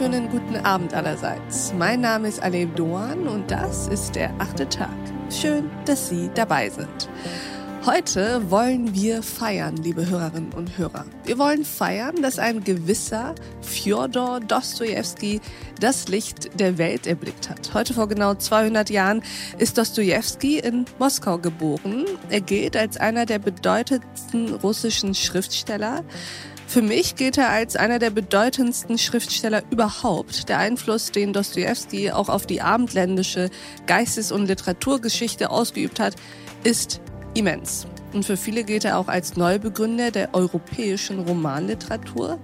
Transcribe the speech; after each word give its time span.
wunderschönen 0.00 0.28
guten 0.28 0.56
Abend 0.56 0.92
allerseits. 0.92 1.72
Mein 1.78 2.00
Name 2.00 2.26
ist 2.26 2.42
Alev 2.42 2.74
Doan 2.74 3.28
und 3.28 3.48
das 3.48 3.86
ist 3.86 4.16
der 4.16 4.34
achte 4.40 4.68
Tag. 4.68 4.90
Schön, 5.30 5.70
dass 5.84 6.08
Sie 6.08 6.30
dabei 6.34 6.68
sind. 6.68 7.08
Heute 7.86 8.50
wollen 8.50 8.92
wir 8.92 9.22
feiern, 9.22 9.76
liebe 9.76 10.08
Hörerinnen 10.08 10.52
und 10.52 10.78
Hörer. 10.78 11.04
Wir 11.26 11.38
wollen 11.38 11.64
feiern, 11.64 12.22
dass 12.22 12.40
ein 12.40 12.64
gewisser 12.64 13.36
Fjodor 13.60 14.40
Dostojewski 14.40 15.40
das 15.78 16.08
Licht 16.08 16.58
der 16.58 16.76
Welt 16.76 17.06
erblickt 17.06 17.48
hat. 17.48 17.72
Heute 17.72 17.94
vor 17.94 18.08
genau 18.08 18.34
200 18.34 18.90
Jahren 18.90 19.22
ist 19.58 19.78
Dostojewski 19.78 20.58
in 20.58 20.86
Moskau 20.98 21.38
geboren. 21.38 22.06
Er 22.30 22.40
gilt 22.40 22.76
als 22.76 22.96
einer 22.96 23.26
der 23.26 23.38
bedeutendsten 23.38 24.54
russischen 24.54 25.14
Schriftsteller. 25.14 26.02
Für 26.74 26.82
mich 26.82 27.14
gilt 27.14 27.38
er 27.38 27.50
als 27.50 27.76
einer 27.76 28.00
der 28.00 28.10
bedeutendsten 28.10 28.98
Schriftsteller 28.98 29.62
überhaupt. 29.70 30.48
Der 30.48 30.58
Einfluss, 30.58 31.12
den 31.12 31.32
Dostoevsky 31.32 32.10
auch 32.10 32.28
auf 32.28 32.46
die 32.46 32.62
abendländische 32.62 33.50
Geistes- 33.86 34.32
und 34.32 34.48
Literaturgeschichte 34.48 35.50
ausgeübt 35.50 36.00
hat, 36.00 36.16
ist 36.64 37.00
immens. 37.34 37.86
Und 38.12 38.24
für 38.24 38.36
viele 38.36 38.64
gilt 38.64 38.84
er 38.84 38.98
auch 38.98 39.06
als 39.06 39.36
Neubegründer 39.36 40.10
der 40.10 40.34
europäischen 40.34 41.20
Romanliteratur. 41.20 42.40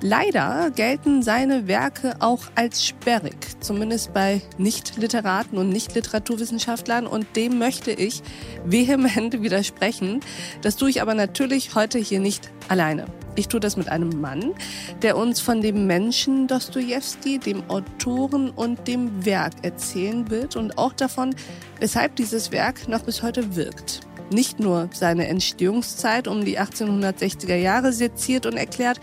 Leider 0.00 0.70
gelten 0.70 1.24
seine 1.24 1.66
Werke 1.66 2.14
auch 2.20 2.42
als 2.54 2.86
sperrig, 2.86 3.34
zumindest 3.58 4.14
bei 4.14 4.42
Nicht-Literaten 4.56 5.58
und 5.58 5.70
Nicht-Literaturwissenschaftlern 5.70 7.08
und 7.08 7.26
dem 7.34 7.58
möchte 7.58 7.90
ich 7.90 8.22
vehement 8.64 9.42
widersprechen. 9.42 10.20
Das 10.62 10.76
tue 10.76 10.90
ich 10.90 11.02
aber 11.02 11.14
natürlich 11.14 11.74
heute 11.74 11.98
hier 11.98 12.20
nicht 12.20 12.48
alleine. 12.68 13.06
Ich 13.34 13.48
tue 13.48 13.58
das 13.58 13.76
mit 13.76 13.88
einem 13.88 14.20
Mann, 14.20 14.54
der 15.02 15.16
uns 15.16 15.40
von 15.40 15.62
dem 15.62 15.88
Menschen 15.88 16.46
Dostoevsky, 16.46 17.40
dem 17.40 17.68
Autoren 17.68 18.50
und 18.50 18.86
dem 18.86 19.24
Werk 19.24 19.54
erzählen 19.62 20.30
wird 20.30 20.54
und 20.54 20.78
auch 20.78 20.92
davon, 20.92 21.34
weshalb 21.80 22.14
dieses 22.14 22.52
Werk 22.52 22.86
noch 22.86 23.02
bis 23.02 23.24
heute 23.24 23.56
wirkt 23.56 24.02
nicht 24.30 24.60
nur 24.60 24.88
seine 24.92 25.28
Entstehungszeit 25.28 26.28
um 26.28 26.44
die 26.44 26.58
1860er 26.58 27.56
Jahre 27.56 27.92
seziert 27.92 28.46
und 28.46 28.56
erklärt, 28.56 29.00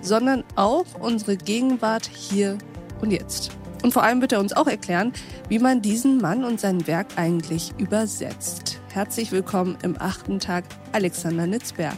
sondern 0.00 0.44
auch 0.54 0.86
unsere 1.00 1.36
Gegenwart 1.36 2.08
hier 2.12 2.58
und 3.00 3.10
jetzt. 3.10 3.56
Und 3.82 3.92
vor 3.92 4.02
allem 4.02 4.20
wird 4.20 4.32
er 4.32 4.40
uns 4.40 4.52
auch 4.52 4.66
erklären, 4.66 5.12
wie 5.48 5.58
man 5.58 5.82
diesen 5.82 6.18
Mann 6.18 6.44
und 6.44 6.58
sein 6.58 6.86
Werk 6.86 7.06
eigentlich 7.16 7.72
übersetzt. 7.78 8.80
Herzlich 8.92 9.30
willkommen 9.30 9.76
im 9.82 9.96
achten 10.00 10.40
Tag, 10.40 10.64
Alexander 10.92 11.46
Nitzberg. 11.46 11.96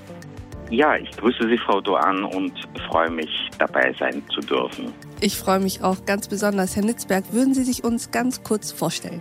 Ja, 0.70 0.96
ich 0.96 1.10
grüße 1.12 1.48
Sie, 1.48 1.56
Frau 1.56 1.80
Doan, 1.80 2.24
und 2.24 2.52
freue 2.90 3.10
mich, 3.10 3.30
dabei 3.58 3.94
sein 3.98 4.22
zu 4.34 4.40
dürfen. 4.40 4.92
Ich 5.20 5.38
freue 5.38 5.60
mich 5.60 5.82
auch 5.82 6.04
ganz 6.04 6.28
besonders. 6.28 6.76
Herr 6.76 6.84
Nitzberg, 6.84 7.32
würden 7.32 7.54
Sie 7.54 7.64
sich 7.64 7.84
uns 7.84 8.10
ganz 8.10 8.42
kurz 8.42 8.70
vorstellen? 8.70 9.20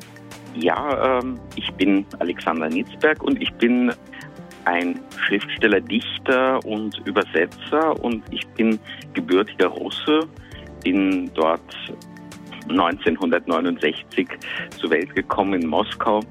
Ja, 0.59 1.19
ähm, 1.19 1.39
ich 1.55 1.71
bin 1.73 2.05
Alexander 2.19 2.67
Nitzberg 2.67 3.21
und 3.23 3.41
ich 3.41 3.53
bin 3.53 3.91
ein 4.65 4.99
Schriftsteller, 5.17 5.79
Dichter 5.79 6.59
und 6.65 6.99
Übersetzer 7.05 8.03
und 8.03 8.23
ich 8.31 8.45
bin 8.49 8.79
gebürtiger 9.13 9.67
Russe, 9.67 10.27
bin 10.83 11.31
dort 11.35 11.61
1969 12.69 14.27
zur 14.77 14.89
Welt 14.89 15.13
gekommen 15.15 15.61
in 15.61 15.67
Moskau 15.67 16.21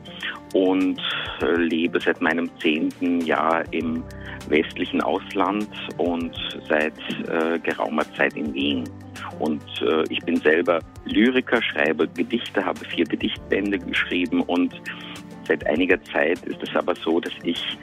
und 0.55 1.01
äh, 1.43 1.55
lebe 1.57 2.01
seit 2.01 2.21
meinem 2.21 2.49
zehnten 2.61 3.21
Jahr 3.21 3.65
im 3.73 4.03
westlichen 4.49 5.03
Ausland 5.03 5.69
und 5.99 6.35
seit 6.69 6.95
äh, 7.29 7.59
geraumer 7.59 8.05
Zeit 8.15 8.37
in 8.37 8.53
Wien. 8.55 8.85
Und 9.39 9.63
äh, 9.83 10.05
ich 10.09 10.21
bin 10.21 10.37
selber 10.37 10.81
Lyriker, 11.05 11.63
schreibe 11.63 12.09
Gedichte, 12.09 12.65
habe 12.65 12.81
vier 12.87 13.05
Gedichtbände 13.05 13.79
geschrieben 13.79 14.41
und 14.43 14.75
Seit 15.47 15.65
einiger 15.67 16.03
Zeit 16.05 16.45
ist 16.45 16.61
es 16.61 16.75
aber 16.75 16.95
so, 16.97 17.21
dass 17.21 17.33
ich 17.45 17.79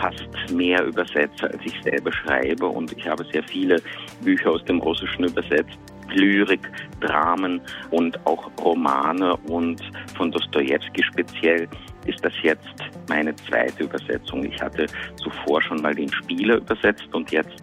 fast 0.00 0.28
mehr 0.52 0.84
übersetze, 0.84 1.50
als 1.50 1.58
ich 1.64 1.74
selber 1.82 2.12
schreibe. 2.12 2.66
Und 2.66 2.92
ich 2.92 3.08
habe 3.08 3.24
sehr 3.32 3.42
viele 3.42 3.82
Bücher 4.22 4.52
aus 4.52 4.64
dem 4.66 4.78
Russischen 4.78 5.24
übersetzt. 5.24 5.76
Lyrik, 6.12 6.60
Dramen 7.00 7.60
und 7.90 8.18
auch 8.26 8.50
Romane 8.60 9.36
und 9.48 9.80
von 10.16 10.30
Dostoevsky 10.30 11.02
speziell 11.02 11.68
ist 12.06 12.24
das 12.24 12.32
jetzt 12.42 12.66
meine 13.08 13.34
zweite 13.36 13.84
Übersetzung. 13.84 14.44
Ich 14.44 14.60
hatte 14.60 14.86
zuvor 15.22 15.62
schon 15.62 15.82
mal 15.82 15.94
den 15.94 16.10
Spieler 16.12 16.56
übersetzt 16.56 17.06
und 17.12 17.30
jetzt 17.30 17.62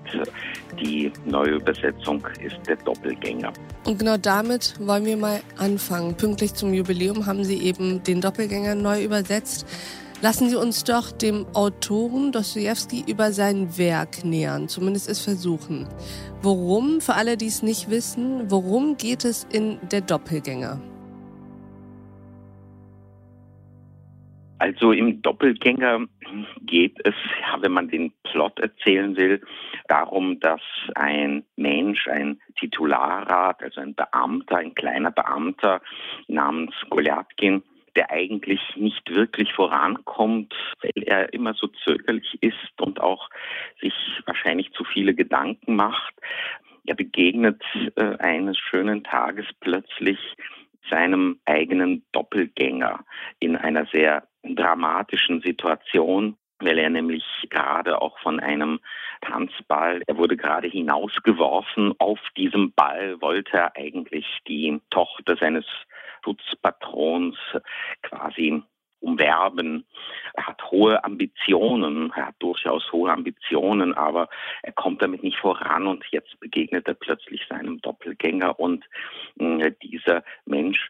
die 0.80 1.12
neue 1.26 1.56
Übersetzung 1.56 2.26
ist 2.44 2.58
der 2.68 2.76
Doppelgänger. 2.78 3.52
Und 3.86 4.00
genau 4.00 4.18
damit 4.18 4.76
wollen 4.80 5.06
wir 5.06 5.18
mal 5.18 5.42
anfangen. 5.58 6.16
Pünktlich 6.16 6.54
zum 6.54 6.74
Jubiläum 6.74 7.26
haben 7.26 7.44
Sie 7.44 7.62
eben 7.62 8.04
den 8.04 8.22
Doppelgänger 8.22 8.76
neu 8.76 9.04
übersetzt. 9.04 9.66
Lassen 10.26 10.50
Sie 10.50 10.56
uns 10.56 10.84
doch 10.84 11.12
dem 11.12 11.46
Autoren 11.54 12.32
Dostoevsky 12.32 13.04
über 13.08 13.32
sein 13.32 13.78
Werk 13.78 14.26
nähern, 14.26 14.68
zumindest 14.68 15.08
es 15.08 15.24
versuchen. 15.24 15.88
Worum, 16.42 17.00
für 17.00 17.14
alle, 17.14 17.38
die 17.38 17.46
es 17.46 17.62
nicht 17.62 17.92
wissen, 17.92 18.50
worum 18.50 18.98
geht 18.98 19.24
es 19.24 19.44
in 19.54 19.78
der 19.92 20.02
Doppelgänger? 20.02 20.82
Also 24.58 24.94
im 24.94 25.22
Doppelgänger 25.22 26.08
geht 26.62 26.98
es, 27.04 27.14
wenn 27.60 27.74
man 27.74 27.90
den 27.90 28.12
Plot 28.24 28.60
erzählen 28.60 29.16
will, 29.16 29.44
darum, 29.88 30.40
dass 30.40 30.62
ein 30.96 31.44
Mensch, 31.56 32.08
ein 32.08 32.42
Titularrat, 32.60 33.62
also 33.62 33.80
ein 33.80 33.94
Beamter, 33.94 34.58
ein 34.58 34.74
kleiner 34.74 35.12
Beamter 35.12 35.82
namens 36.28 36.74
Golyatkin, 36.90 37.62
der 37.96 38.12
eigentlich 38.12 38.62
nicht 38.76 39.10
wirklich 39.10 39.54
vorankommt, 39.54 40.54
weil 40.82 41.04
er 41.04 41.34
immer 41.34 41.54
so 41.54 41.68
zögerlich 41.68 42.38
ist 42.42 42.82
und 42.82 43.00
auch 43.02 43.30
sich 43.82 43.94
wahrscheinlich 44.26 44.72
zu 44.74 44.84
viele 44.84 45.14
Gedanken 45.14 45.76
macht. 45.76 46.14
Er 46.86 46.96
begegnet 46.96 47.64
äh, 47.96 48.18
eines 48.18 48.58
schönen 48.58 49.04
Tages 49.04 49.46
plötzlich 49.60 50.20
seinem 50.90 51.40
eigenen 51.46 52.04
Doppelgänger 52.12 53.04
in 53.40 53.56
einer 53.56 53.86
sehr 53.88 54.28
dramatischen 54.44 55.42
Situation, 55.42 56.38
weil 56.60 56.78
er 56.78 56.90
nämlich 56.90 57.24
gerade 57.50 58.02
auch 58.02 58.20
von 58.20 58.40
einem 58.40 58.80
Tanzball, 59.22 60.02
er 60.06 60.18
wurde 60.18 60.38
gerade 60.38 60.68
hinausgeworfen. 60.68 61.94
Auf 61.98 62.20
diesem 62.38 62.72
Ball 62.74 63.20
wollte 63.22 63.58
er 63.58 63.76
eigentlich 63.76 64.26
die 64.48 64.80
Tochter 64.90 65.36
seines 65.38 65.66
Schutzpatrons 66.26 67.38
quasi 68.02 68.64
umwerben. 69.00 69.86
Er 70.34 70.48
hat 70.48 70.72
hohe 70.72 71.04
Ambitionen, 71.04 72.12
er 72.16 72.28
hat 72.28 72.36
durchaus 72.40 72.92
hohe 72.92 73.12
Ambitionen, 73.12 73.94
aber 73.94 74.28
er 74.64 74.74
kommt 74.74 75.02
damit 75.02 75.22
nicht 75.22 75.38
voran 75.38 75.86
und 75.86 76.04
jetzt 76.12 76.40
begegnet 76.40 76.88
er 76.88 76.96
plötzlich 76.96 77.46
seinem 77.48 77.80
Doppelgänger 77.82 78.60
und 78.60 78.84
äh, 79.40 79.72
dieser 79.84 80.24
Mensch 80.46 80.90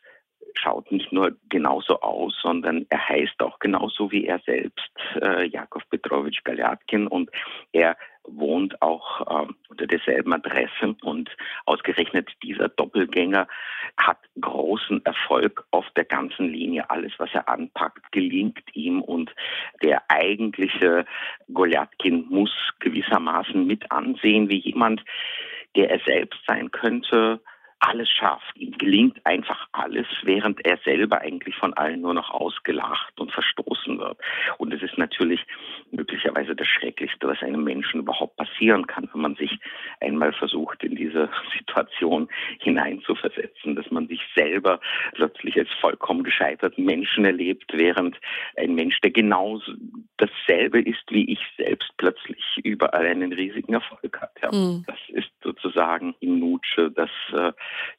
schaut 0.54 0.90
nicht 0.94 1.12
nur 1.12 1.36
genauso 1.50 2.00
aus, 2.00 2.34
sondern 2.42 2.86
er 2.90 3.10
heißt 3.10 3.42
auch 3.42 3.60
genauso 3.60 4.10
wie 4.12 4.26
er 4.26 4.40
selbst, 4.46 4.92
äh, 5.22 5.46
Jakov 5.48 5.84
Petrovich 5.90 6.42
Galyatkin 6.46 7.08
und 7.08 7.30
er 7.74 7.98
wohnt 8.28 8.82
auch 8.82 9.22
äh, 9.22 9.48
unter 9.70 9.88
derselben 9.88 10.34
Adresse 10.34 10.96
und 11.02 11.30
ausgerechnet 11.66 12.30
dieser 12.44 12.70
Doppelgänger 12.70 13.48
hat 13.98 14.20
großen 14.40 15.06
Erfolg 15.06 15.66
auf 15.72 15.86
der 15.96 16.06
ganzen 16.06 16.50
Linie. 16.50 16.90
Alles, 16.90 17.14
was 17.18 17.30
er 17.34 17.48
anpackt, 17.48 18.12
gelingt 18.12 18.64
ihm 18.74 19.02
und 19.02 19.34
der 19.82 20.04
eigentliche 20.10 21.06
Golyatkin 21.54 22.26
muss 22.30 22.52
gewissermaßen 22.80 23.66
mit 23.66 23.92
ansehen, 23.92 24.50
wie 24.50 24.60
jemand, 24.60 25.04
der 25.76 25.90
er 25.92 26.00
selbst 26.06 26.40
sein 26.48 26.72
könnte, 26.72 27.42
alles 27.80 28.10
schafft. 28.10 28.56
Ihm 28.58 28.72
gelingt 28.78 29.24
einfach 29.26 29.68
alles, 29.72 30.08
während 30.24 30.66
er 30.66 30.78
selber 30.78 31.22
eigentlich 31.22 31.56
von 31.56 31.74
allen 31.74 32.02
nur 32.02 32.14
noch 32.14 32.30
ausgelacht 32.32 33.20
und 33.20 33.32
verstoßen 33.32 34.00
wird. 34.00 34.18
Und 34.58 34.74
es 34.74 34.82
ist 34.82 34.98
natürlich 34.98 35.42
möglicherweise 35.92 36.56
das 36.56 36.68
Schrecklichste, 36.68 37.28
was 37.28 37.42
einem 37.42 37.64
Menschen 37.64 38.02
überhaupt 38.02 38.38
passieren 38.38 38.88
kann, 38.88 39.10
wenn 39.14 39.22
man 39.22 39.36
sich 39.36 39.60
einmal 40.02 40.34
versucht, 40.34 40.84
in 40.84 40.96
diese 40.96 41.30
Situation 41.58 42.30
hineinzuversetzen, 42.60 43.76
dass 43.76 43.90
man 43.92 44.08
sich 44.08 44.22
selber 44.36 44.80
plötzlich 45.14 45.58
als 45.58 45.70
vollkommen 45.80 46.24
gescheiterten 46.24 46.86
Menschen 46.86 47.26
erlebt, 47.26 47.72
während 47.74 48.18
ein 48.58 48.76
Mensch, 48.76 49.00
der 49.02 49.12
genau 49.12 49.62
dasselbe 50.18 50.82
ist 50.82 51.04
wie 51.10 51.32
ich 51.32 51.40
selbst, 51.58 51.90
plötzlich 51.98 52.42
überall 52.64 53.06
einen 53.06 53.34
riesigen 53.34 53.74
Erfolg 53.74 54.20
hat. 54.22 54.32
Ja. 54.42 54.52
Mhm. 54.52 54.84
Das 54.88 54.98
ist 55.10 55.32
sozusagen 55.44 56.16
in 56.20 56.40
Nutsche 56.40 56.92
das 56.92 57.10
äh, 57.34 57.52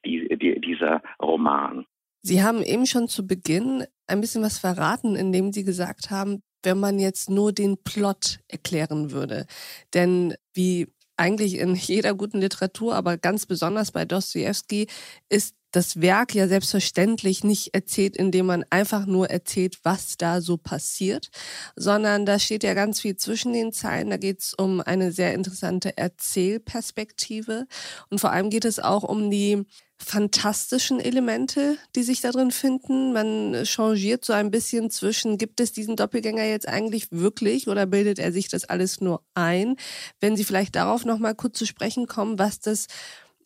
die, 0.05 0.29
die, 0.37 0.61
dieser 0.61 1.03
Roman. 1.21 1.87
Sie 2.23 2.43
haben 2.43 2.63
eben 2.63 2.87
schon 2.87 3.09
zu 3.09 3.27
Beginn 3.27 3.85
ein 4.07 4.21
bisschen 4.21 4.43
was 4.43 4.59
verraten, 4.59 5.15
indem 5.17 5.53
Sie 5.53 5.65
gesagt 5.65 6.11
haben, 6.11 6.43
wenn 6.63 6.81
man 6.81 6.99
jetzt 6.99 7.31
nur 7.31 7.53
den 7.53 7.77
Plot 7.83 8.39
erklären 8.49 9.13
würde. 9.13 9.47
Denn 9.95 10.35
wie 10.53 10.89
eigentlich 11.17 11.59
in 11.59 11.75
jeder 11.75 12.15
guten 12.15 12.41
Literatur, 12.41 12.95
aber 12.95 13.17
ganz 13.17 13.47
besonders 13.47 13.93
bei 13.93 14.05
Dostoevsky, 14.05 14.87
ist 15.29 15.56
das 15.77 16.01
Werk 16.01 16.35
ja 16.35 16.49
selbstverständlich 16.49 17.45
nicht 17.45 17.75
erzählt, 17.75 18.17
indem 18.17 18.47
man 18.47 18.65
einfach 18.71 19.05
nur 19.05 19.29
erzählt, 19.29 19.79
was 19.83 20.17
da 20.17 20.41
so 20.41 20.57
passiert, 20.57 21.29
sondern 21.77 22.25
da 22.25 22.39
steht 22.39 22.65
ja 22.65 22.73
ganz 22.73 23.03
viel 23.03 23.17
zwischen 23.17 23.53
den 23.53 23.73
Zeilen. 23.73 24.09
Da 24.09 24.17
geht 24.17 24.41
es 24.41 24.55
um 24.55 24.81
eine 24.81 25.13
sehr 25.13 25.35
interessante 25.35 25.99
Erzählperspektive 25.99 27.67
und 28.09 28.21
vor 28.21 28.33
allem 28.33 28.49
geht 28.49 28.65
es 28.65 28.79
auch 28.79 29.03
um 29.03 29.31
die 29.31 29.67
fantastischen 29.99 31.01
Elemente, 31.01 31.77
die 31.95 32.03
sich 32.03 32.21
da 32.21 32.31
drin 32.31 32.51
finden. 32.51 33.13
Man 33.13 33.65
changiert 33.65 34.25
so 34.25 34.33
ein 34.33 34.51
bisschen 34.51 34.91
zwischen, 34.91 35.37
gibt 35.39 35.61
es 35.61 35.73
diesen 35.73 35.97
Doppelgänger 35.97 36.45
jetzt 36.45 36.69
eigentlich 36.69 37.09
wirklich 37.11 37.69
oder 37.69 37.87
bildet 37.87 38.19
er 38.19 38.33
sich 38.33 38.49
das 38.49 38.65
alles 38.65 39.01
nur 39.01 39.23
ein? 39.35 39.77
Wenn 40.21 40.37
Sie 40.37 40.45
vielleicht 40.45 40.77
darauf 40.77 41.05
nochmal 41.05 41.35
kurz 41.35 41.59
zu 41.59 41.67
sprechen 41.67 42.07
kommen, 42.07 42.39
was 42.39 42.61
das 42.61 42.87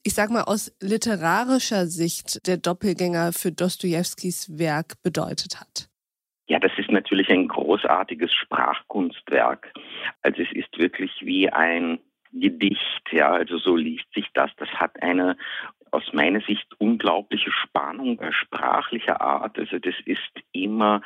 ich 0.03 0.15
sag 0.15 0.31
mal, 0.31 0.43
aus 0.43 0.75
literarischer 0.81 1.87
Sicht 1.87 2.47
der 2.47 2.57
Doppelgänger 2.57 3.33
für 3.33 3.53
Dostojewskis 3.53 4.59
Werk 4.59 5.03
bedeutet 5.03 5.61
hat? 5.61 5.89
Ja, 6.47 6.59
das 6.59 6.73
ist 6.79 6.91
natürlich 6.91 7.29
ein 7.29 7.47
großartiges 7.47 8.33
Sprachkunstwerk. 8.33 9.73
Also 10.23 10.43
es 10.43 10.53
ist 10.53 10.77
wirklich 10.79 11.13
wie 11.21 11.49
ein 11.49 12.01
Gedicht, 12.33 13.03
ja, 13.13 13.31
also 13.31 13.59
so 13.59 13.77
liest 13.77 14.13
sich 14.15 14.27
das. 14.35 14.51
Das 14.57 14.69
hat 14.71 15.03
eine 15.03 15.37
aus 15.93 16.13
meiner 16.13 16.41
Sicht 16.41 16.67
unglaubliche 16.79 17.51
Spannung 17.51 18.21
sprachlicher 18.31 19.21
Art. 19.21 19.59
Also 19.59 19.79
das 19.79 19.95
ist 20.05 20.21
immer 20.53 21.03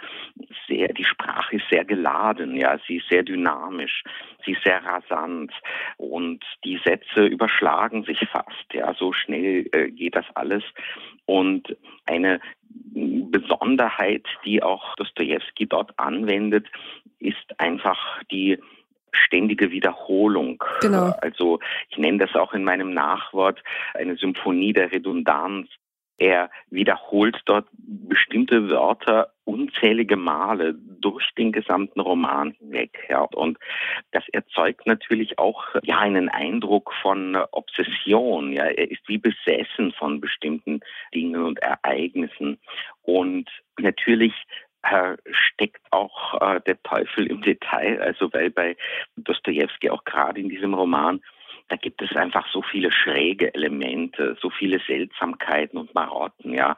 sehr, 0.69 0.89
die 0.93 1.05
Sprache 1.05 1.57
ist 1.57 1.69
sehr 1.71 1.85
geladen, 1.85 2.57
ja, 2.57 2.79
sie 2.87 2.97
ist 2.97 3.09
sehr 3.09 3.23
dynamisch, 3.23 4.05
sie 4.45 4.53
ist 4.53 4.65
sehr 4.65 4.85
rasant 4.85 5.53
und 5.97 6.45
die 6.65 6.81
Sätze 6.85 7.27
überschlagen 7.27 8.05
sich 8.05 8.19
fast, 8.31 8.73
ja, 8.73 8.95
so 8.95 9.13
schnell 9.13 9.69
äh, 9.73 9.91
geht 9.91 10.17
das 10.17 10.27
alles 10.35 10.63
und 11.27 11.77
eine 12.07 12.41
Besonderheit, 12.93 14.27
die 14.45 14.63
auch 14.63 14.95
Dostoevsky 14.97 15.67
dort 15.67 15.99
anwendet, 15.99 16.67
ist 17.19 17.59
einfach 17.59 18.23
die 18.31 18.59
ständige 19.15 19.71
Wiederholung. 19.71 20.63
Genau. 20.81 21.15
Also 21.21 21.61
ich 21.91 21.99
nenne 21.99 22.19
das 22.19 22.35
auch 22.35 22.53
in 22.53 22.65
meinem 22.65 22.93
Nachwort 22.93 23.63
eine 23.95 24.17
Symphonie 24.17 24.73
der 24.73 24.93
Redundanz. 24.93 25.69
Er 26.17 26.51
wiederholt 26.71 27.41
dort 27.45 27.67
bestimmte 27.73 28.69
Wörter 28.69 29.33
unzählige 29.45 30.17
Male 30.17 30.75
durch 31.01 31.29
den 31.37 31.51
gesamten 31.51 32.01
Roman 32.01 32.53
hinweg. 32.53 32.99
Ja. 33.09 33.23
Und 33.23 33.59
das 34.13 34.23
erzeugt 34.29 34.87
natürlich 34.87 35.39
auch 35.39 35.65
ja 35.83 35.99
einen 35.99 36.29
Eindruck 36.29 36.93
von 37.03 37.37
Obsession. 37.51 38.53
Ja. 38.53 38.65
Er 38.65 38.91
ist 38.91 39.07
wie 39.09 39.19
besessen 39.19 39.93
von 39.99 40.21
bestimmten 40.21 40.81
Dingen 41.13 41.43
und 41.43 41.59
Ereignissen. 41.59 42.59
Und 43.03 43.51
natürlich 43.79 44.33
steckt 45.31 45.83
auch 45.91 46.41
äh, 46.41 46.61
der 46.61 46.83
Teufel 46.83 47.27
im 47.27 47.43
Detail. 47.43 48.01
Also 48.01 48.33
weil 48.33 48.51
bei 48.51 48.77
Dostoevsky 49.17 49.91
auch 49.91 50.05
gerade 50.05 50.41
in 50.41 50.49
diesem 50.49 50.75
Roman 50.75 51.21
da 51.69 51.77
gibt 51.77 52.03
es 52.03 52.15
einfach 52.15 52.47
so 52.53 52.63
viele 52.63 52.93
schräge 52.93 53.55
Elemente, 53.55 54.37
so 54.41 54.51
viele 54.51 54.81
Seltsamkeiten 54.87 55.79
und 55.79 55.95
Marotten, 55.95 56.53
ja. 56.53 56.77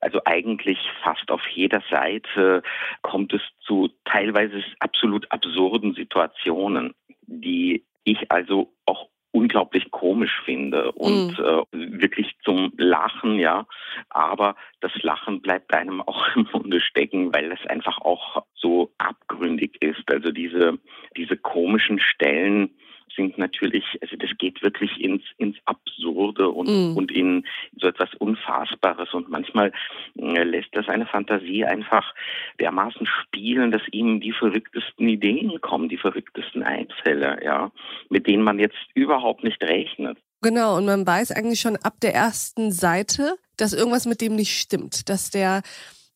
Also 0.00 0.20
eigentlich 0.24 0.78
fast 1.02 1.30
auf 1.30 1.46
jeder 1.48 1.82
Seite 1.90 2.62
kommt 3.02 3.32
es 3.32 3.42
zu 3.60 3.90
teilweise 4.04 4.64
absolut 4.80 5.30
absurden 5.30 5.94
Situationen, 5.94 6.94
die 7.26 7.84
ich 8.04 8.30
also 8.30 8.72
auch 8.84 9.08
unglaublich 9.36 9.90
komisch 9.90 10.40
finde 10.44 10.92
und 10.92 11.38
mhm. 11.38 11.44
äh, 11.44 12.00
wirklich 12.00 12.36
zum 12.42 12.72
Lachen, 12.78 13.38
ja. 13.38 13.66
Aber 14.08 14.56
das 14.80 14.92
Lachen 15.02 15.42
bleibt 15.42 15.74
einem 15.74 16.00
auch 16.06 16.34
im 16.34 16.48
Munde 16.52 16.80
stecken, 16.80 17.34
weil 17.34 17.52
es 17.52 17.64
einfach 17.68 17.98
auch 17.98 18.44
so 18.54 18.92
abgründig 18.96 19.76
ist. 19.82 20.10
Also 20.10 20.30
diese, 20.30 20.78
diese 21.16 21.36
komischen 21.36 22.00
Stellen, 22.00 22.70
sind 23.16 23.38
natürlich, 23.38 23.84
also 24.00 24.16
das 24.16 24.30
geht 24.38 24.62
wirklich 24.62 25.00
ins, 25.00 25.22
ins 25.38 25.56
Absurde 25.64 26.48
und, 26.48 26.68
mm. 26.68 26.96
und 26.96 27.10
in 27.10 27.44
so 27.80 27.88
etwas 27.88 28.14
Unfassbares. 28.18 29.12
Und 29.14 29.28
manchmal 29.28 29.72
äh, 30.16 30.44
lässt 30.44 30.68
das 30.72 30.88
eine 30.88 31.06
Fantasie 31.06 31.64
einfach 31.64 32.14
dermaßen 32.60 33.06
spielen, 33.06 33.70
dass 33.70 33.82
ihm 33.90 34.20
die 34.20 34.32
verrücktesten 34.32 35.08
Ideen 35.08 35.60
kommen, 35.60 35.88
die 35.88 35.96
verrücktesten 35.96 36.62
Einfälle, 36.62 37.38
ja, 37.42 37.72
mit 38.10 38.26
denen 38.26 38.42
man 38.42 38.58
jetzt 38.58 38.78
überhaupt 38.94 39.42
nicht 39.42 39.62
rechnet. 39.62 40.18
Genau, 40.42 40.76
und 40.76 40.84
man 40.84 41.06
weiß 41.06 41.32
eigentlich 41.32 41.60
schon 41.60 41.76
ab 41.76 41.94
der 42.02 42.14
ersten 42.14 42.70
Seite, 42.70 43.36
dass 43.56 43.72
irgendwas 43.72 44.06
mit 44.06 44.20
dem 44.20 44.36
nicht 44.36 44.58
stimmt, 44.58 45.08
dass 45.08 45.30
der 45.30 45.62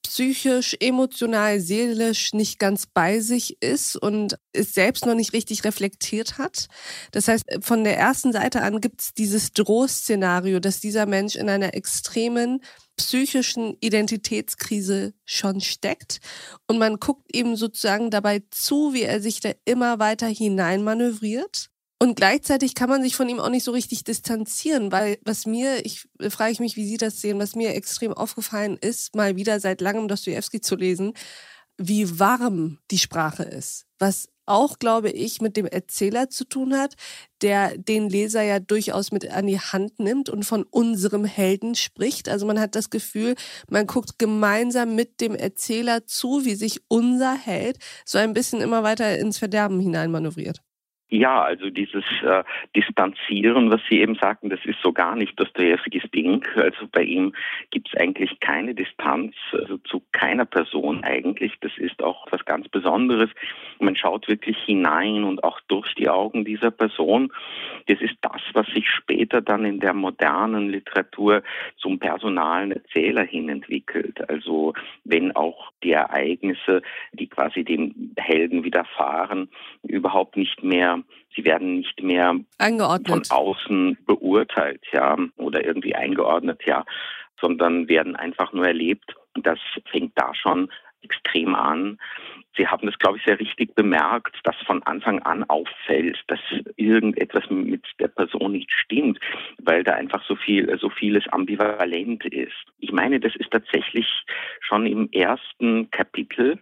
psychisch, 0.02 0.76
emotional, 0.80 1.60
seelisch 1.60 2.32
nicht 2.32 2.58
ganz 2.58 2.86
bei 2.86 3.20
sich 3.20 3.62
ist 3.62 3.96
und 3.96 4.36
es 4.52 4.74
selbst 4.74 5.06
noch 5.06 5.14
nicht 5.14 5.32
richtig 5.32 5.64
reflektiert 5.64 6.38
hat. 6.38 6.68
Das 7.12 7.28
heißt, 7.28 7.44
von 7.60 7.84
der 7.84 7.98
ersten 7.98 8.32
Seite 8.32 8.62
an 8.62 8.80
gibt 8.80 9.00
es 9.02 9.14
dieses 9.14 9.52
Drohszenario, 9.52 10.60
dass 10.60 10.80
dieser 10.80 11.06
Mensch 11.06 11.36
in 11.36 11.48
einer 11.48 11.74
extremen 11.74 12.60
psychischen 12.96 13.76
Identitätskrise 13.80 15.14
schon 15.24 15.60
steckt 15.60 16.20
und 16.66 16.78
man 16.78 16.98
guckt 16.98 17.34
ihm 17.34 17.56
sozusagen 17.56 18.10
dabei 18.10 18.42
zu, 18.50 18.92
wie 18.92 19.02
er 19.02 19.20
sich 19.22 19.40
da 19.40 19.52
immer 19.64 19.98
weiter 19.98 20.26
hineinmanövriert 20.26 21.69
und 22.02 22.16
gleichzeitig 22.16 22.74
kann 22.74 22.88
man 22.88 23.02
sich 23.02 23.14
von 23.14 23.28
ihm 23.28 23.40
auch 23.40 23.50
nicht 23.50 23.64
so 23.64 23.72
richtig 23.72 24.04
distanzieren, 24.04 24.90
weil 24.90 25.18
was 25.22 25.44
mir, 25.44 25.84
ich 25.84 26.08
frage 26.30 26.52
ich 26.52 26.60
mich, 26.60 26.76
wie 26.76 26.86
Sie 26.86 26.96
das 26.96 27.20
sehen, 27.20 27.38
was 27.38 27.54
mir 27.54 27.74
extrem 27.74 28.14
aufgefallen 28.14 28.78
ist, 28.80 29.14
mal 29.14 29.36
wieder 29.36 29.60
seit 29.60 29.82
langem 29.82 30.08
Dostoevsky 30.08 30.62
zu 30.62 30.76
lesen, 30.76 31.12
wie 31.76 32.18
warm 32.18 32.78
die 32.90 32.98
Sprache 32.98 33.42
ist. 33.42 33.86
Was 33.98 34.28
auch, 34.46 34.78
glaube 34.78 35.10
ich, 35.10 35.40
mit 35.42 35.56
dem 35.56 35.66
Erzähler 35.66 36.30
zu 36.30 36.44
tun 36.44 36.74
hat, 36.74 36.94
der 37.42 37.76
den 37.78 38.08
Leser 38.08 38.42
ja 38.42 38.60
durchaus 38.60 39.12
mit 39.12 39.30
an 39.30 39.46
die 39.46 39.60
Hand 39.60 39.98
nimmt 40.00 40.30
und 40.30 40.44
von 40.44 40.64
unserem 40.64 41.24
Helden 41.26 41.74
spricht. 41.74 42.28
Also 42.28 42.46
man 42.46 42.58
hat 42.58 42.74
das 42.74 42.90
Gefühl, 42.90 43.34
man 43.68 43.86
guckt 43.86 44.18
gemeinsam 44.18 44.94
mit 44.94 45.20
dem 45.20 45.34
Erzähler 45.34 46.06
zu, 46.06 46.44
wie 46.44 46.54
sich 46.54 46.80
unser 46.88 47.34
Held 47.34 47.78
so 48.06 48.18
ein 48.18 48.32
bisschen 48.32 48.60
immer 48.62 48.82
weiter 48.82 49.18
ins 49.18 49.38
Verderben 49.38 49.80
hineinmanövriert. 49.80 50.62
Ja, 51.10 51.42
also 51.42 51.70
dieses 51.70 52.04
äh, 52.22 52.44
Distanzieren, 52.76 53.68
was 53.70 53.80
Sie 53.88 54.00
eben 54.00 54.14
sagten, 54.14 54.48
das 54.48 54.64
ist 54.64 54.78
so 54.80 54.92
gar 54.92 55.16
nicht 55.16 55.38
Dostojewskis 55.38 56.04
Ding. 56.14 56.46
Also 56.54 56.86
bei 56.90 57.02
ihm 57.02 57.34
gibt 57.70 57.88
es 57.88 58.00
eigentlich 58.00 58.38
keine 58.38 58.76
Distanz 58.76 59.34
also 59.52 59.78
zu 59.78 60.02
keiner 60.12 60.44
Person 60.44 61.02
eigentlich. 61.02 61.58
Das 61.62 61.72
ist 61.78 62.00
auch 62.00 62.28
was 62.30 62.44
ganz 62.44 62.68
Besonderes. 62.68 63.28
Man 63.80 63.96
schaut 63.96 64.28
wirklich 64.28 64.56
hinein 64.64 65.24
und 65.24 65.42
auch 65.42 65.58
durch 65.66 65.92
die 65.96 66.08
Augen 66.08 66.44
dieser 66.44 66.70
Person. 66.70 67.32
Das 67.88 68.00
ist 68.00 68.14
das, 68.20 68.40
was 68.52 68.68
sich 68.68 68.88
später 68.88 69.40
dann 69.40 69.64
in 69.64 69.80
der 69.80 69.94
modernen 69.94 70.68
Literatur 70.68 71.42
zum 71.76 71.98
personalen 71.98 72.70
Erzähler 72.70 73.24
hin 73.24 73.48
entwickelt. 73.48 74.28
Also 74.30 74.74
wenn 75.02 75.34
auch 75.34 75.72
die 75.82 75.90
Ereignisse, 75.92 76.82
die 77.12 77.26
quasi 77.26 77.64
dem 77.64 78.12
Helden 78.16 78.62
widerfahren, 78.62 79.48
überhaupt 79.82 80.36
nicht 80.36 80.62
mehr 80.62 80.99
sie 81.34 81.44
werden 81.44 81.76
nicht 81.78 82.02
mehr 82.02 82.38
von 82.58 83.22
außen 83.28 83.98
beurteilt, 84.06 84.82
ja, 84.92 85.16
oder 85.36 85.64
irgendwie 85.64 85.94
eingeordnet, 85.94 86.62
ja, 86.66 86.84
sondern 87.40 87.88
werden 87.88 88.16
einfach 88.16 88.52
nur 88.52 88.66
erlebt. 88.66 89.14
Das 89.34 89.58
fängt 89.90 90.12
da 90.16 90.34
schon 90.34 90.70
extrem 91.02 91.54
an. 91.54 91.98
Sie 92.56 92.66
haben 92.66 92.86
das, 92.86 92.98
glaube 92.98 93.18
ich, 93.18 93.24
sehr 93.24 93.38
richtig 93.38 93.74
bemerkt, 93.74 94.36
dass 94.44 94.56
von 94.66 94.82
Anfang 94.82 95.20
an 95.22 95.44
auffällt, 95.44 96.18
dass 96.26 96.40
irgendetwas 96.76 97.48
mit 97.48 97.84
der 97.98 98.08
Person 98.08 98.52
nicht 98.52 98.70
stimmt, 98.70 99.18
weil 99.58 99.84
da 99.84 99.92
einfach 99.92 100.22
so 100.26 100.36
viel, 100.36 100.76
so 100.78 100.90
vieles 100.90 101.26
ambivalent 101.28 102.24
ist. 102.26 102.52
Ich 102.80 102.92
meine, 102.92 103.20
das 103.20 103.34
ist 103.36 103.50
tatsächlich 103.50 104.06
schon 104.60 104.86
im 104.86 105.10
ersten 105.12 105.90
Kapitel, 105.90 106.58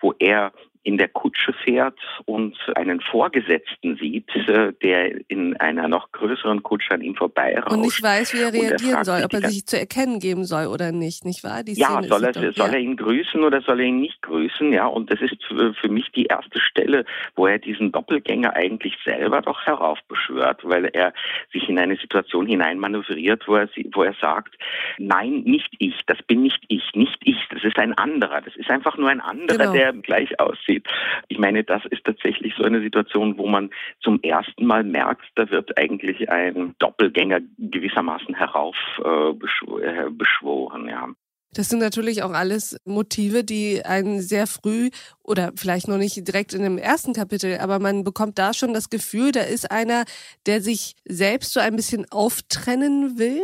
wo 0.00 0.14
er 0.18 0.52
in 0.84 0.98
der 0.98 1.08
Kutsche 1.08 1.52
fährt 1.64 1.98
und 2.24 2.56
einen 2.74 3.00
Vorgesetzten 3.00 3.96
sieht, 3.96 4.28
äh, 4.34 4.72
der 4.82 5.30
in 5.30 5.56
einer 5.58 5.86
noch 5.86 6.10
größeren 6.12 6.62
Kutsche 6.62 6.92
an 6.92 7.02
ihm 7.02 7.14
vorbeirauscht. 7.14 7.72
Und 7.72 7.82
nicht 7.82 8.02
weiß, 8.02 8.34
wie 8.34 8.42
er 8.42 8.52
reagieren 8.52 8.98
er 8.98 9.04
soll, 9.04 9.22
ob 9.24 9.32
er 9.32 9.48
sich 9.48 9.66
zu 9.66 9.78
erkennen 9.78 10.18
geben 10.18 10.44
soll 10.44 10.66
oder 10.66 10.90
nicht, 10.90 11.24
nicht 11.24 11.44
wahr? 11.44 11.62
Die 11.62 11.74
ja, 11.74 12.02
soll, 12.02 12.24
er, 12.24 12.32
doch, 12.32 12.40
soll 12.40 12.68
ja. 12.68 12.72
er 12.72 12.78
ihn 12.80 12.96
grüßen 12.96 13.42
oder 13.44 13.60
soll 13.62 13.80
er 13.80 13.86
ihn 13.86 14.00
nicht 14.00 14.20
grüßen? 14.22 14.72
Ja, 14.72 14.86
und 14.86 15.12
das 15.12 15.20
ist 15.20 15.36
für 15.44 15.88
mich 15.88 16.10
die 16.12 16.26
erste 16.26 16.60
Stelle, 16.60 17.04
wo 17.36 17.46
er 17.46 17.58
diesen 17.58 17.92
Doppelgänger 17.92 18.54
eigentlich 18.54 18.96
selber 19.04 19.40
doch 19.40 19.64
heraufbeschwört, 19.64 20.60
weil 20.64 20.86
er 20.86 21.12
sich 21.52 21.68
in 21.68 21.78
eine 21.78 21.96
Situation 21.96 22.46
hineinmanövriert, 22.46 23.46
wo 23.46 23.56
er, 23.56 23.68
wo 23.92 24.02
er 24.02 24.14
sagt, 24.14 24.56
nein, 24.98 25.42
nicht 25.44 25.72
ich, 25.78 26.00
das 26.06 26.20
bin 26.22 26.42
nicht 26.42 26.64
ich, 26.68 26.82
nicht 26.94 27.18
ich, 27.22 27.38
das 27.50 27.62
ist 27.62 27.78
ein 27.78 27.96
anderer, 27.96 28.40
das 28.40 28.56
ist 28.56 28.70
einfach 28.70 28.96
nur 28.96 29.10
ein 29.10 29.20
anderer, 29.20 29.58
genau. 29.58 29.72
der 29.72 29.92
gleich 29.92 30.40
aussieht 30.40 30.71
aussieht. 30.72 30.86
Ich 31.28 31.38
meine, 31.38 31.62
das 31.64 31.82
ist 31.90 32.04
tatsächlich 32.04 32.54
so 32.56 32.62
eine 32.64 32.80
Situation, 32.80 33.36
wo 33.38 33.46
man 33.46 33.70
zum 34.00 34.20
ersten 34.22 34.66
Mal 34.66 34.82
merkt, 34.84 35.24
da 35.34 35.50
wird 35.50 35.76
eigentlich 35.78 36.30
ein 36.30 36.74
Doppelgänger 36.78 37.40
gewissermaßen 37.58 38.34
heraufbeschworen. 38.34 40.88
Äh, 40.88 40.90
ja. 40.90 41.08
Das 41.54 41.68
sind 41.68 41.80
natürlich 41.80 42.22
auch 42.22 42.32
alles 42.32 42.78
Motive, 42.86 43.44
die 43.44 43.84
einen 43.84 44.22
sehr 44.22 44.46
früh 44.46 44.88
oder 45.22 45.52
vielleicht 45.54 45.86
noch 45.86 45.98
nicht 45.98 46.26
direkt 46.26 46.54
in 46.54 46.62
dem 46.62 46.78
ersten 46.78 47.12
Kapitel, 47.12 47.58
aber 47.58 47.78
man 47.78 48.04
bekommt 48.04 48.38
da 48.38 48.54
schon 48.54 48.72
das 48.72 48.88
Gefühl, 48.88 49.32
da 49.32 49.42
ist 49.42 49.70
einer, 49.70 50.04
der 50.46 50.62
sich 50.62 50.94
selbst 51.04 51.52
so 51.52 51.60
ein 51.60 51.76
bisschen 51.76 52.06
auftrennen 52.10 53.18
will, 53.18 53.42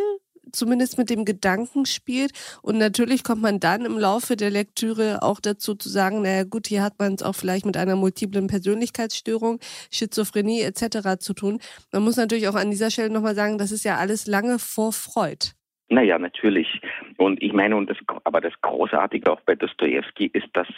zumindest 0.52 0.99
mit 0.99 1.11
dem 1.11 1.25
Gedanken 1.25 1.87
spielt. 1.87 2.33
Und 2.62 2.78
natürlich 2.78 3.25
kommt 3.25 3.43
man 3.43 3.61
dann 3.61 3.85
im 3.85 3.99
Laufe 3.99 4.37
der 4.37 4.50
Lektüre 4.50 5.23
auch 5.23 5.40
dazu 5.40 5.75
zu 5.75 5.88
sagen, 5.88 6.23
naja 6.23 6.45
gut, 6.45 6.67
hier 6.67 6.83
hat 6.83 6.99
man 6.99 7.14
es 7.14 7.23
auch 7.23 7.35
vielleicht 7.35 7.67
mit 7.67 7.76
einer 7.76 7.97
multiplen 7.97 8.47
Persönlichkeitsstörung, 8.47 9.61
Schizophrenie 9.90 10.62
etc. 10.62 11.19
zu 11.19 11.35
tun. 11.35 11.61
Man 11.93 12.02
muss 12.02 12.17
natürlich 12.17 12.49
auch 12.49 12.55
an 12.55 12.71
dieser 12.71 12.90
Stelle 12.90 13.11
nochmal 13.11 13.35
sagen, 13.35 13.59
das 13.59 13.73
ist 13.73 13.85
ja 13.85 13.97
alles 13.97 14.26
lange 14.26 14.59
vor 14.59 14.93
Freud. 14.93 15.57
Naja, 15.90 16.18
natürlich. 16.18 16.80
Und 17.16 17.42
ich 17.42 17.52
meine, 17.54 17.75
und 17.76 17.88
das, 17.88 17.97
aber 18.25 18.42
das 18.42 18.52
Großartige 18.61 19.33
auch 19.33 19.40
bei 19.40 19.54
Dostoevsky 19.54 20.26
ist, 20.26 20.49
dass 20.52 20.68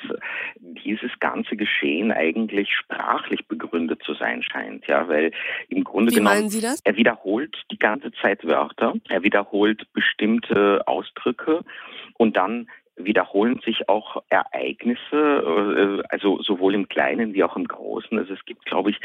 dieses 0.61 1.11
ganze 1.19 1.57
Geschehen 1.57 2.13
eigentlich 2.13 2.73
sprachlich 2.73 3.47
begründet 3.49 4.03
zu 4.05 4.15
sein 4.15 4.43
scheint. 4.43 4.87
Ja, 4.87 5.09
weil 5.09 5.33
im 5.69 5.83
Grunde 5.83 6.13
Wie 6.13 6.17
genommen, 6.17 6.49
Sie 6.49 6.61
das? 6.61 6.81
er 6.85 6.97
wiederholt 6.97 7.57
die 7.73 7.79
ganze 7.79 8.13
Zeit 8.13 8.47
Wörter, 8.47 8.95
er 9.09 9.25
wiederholt 9.25 9.93
bestimmte 9.93 10.87
Ausdrücke 10.87 11.65
und 12.17 12.37
dann 12.37 12.69
wiederholen 13.05 13.61
sich 13.65 13.89
auch 13.89 14.23
Ereignisse, 14.29 16.03
äh, 16.03 16.03
also 16.09 16.41
sowohl 16.43 16.75
im 16.75 16.89
Kleinen 16.89 17.35
wie 17.35 17.45
auch 17.45 17.57
im 17.57 17.67
Großen. 17.67 18.19
Also 18.19 18.35
es 18.35 18.45
gibt, 18.45 18.65
glaube 18.65 18.91
ich, 18.91 19.01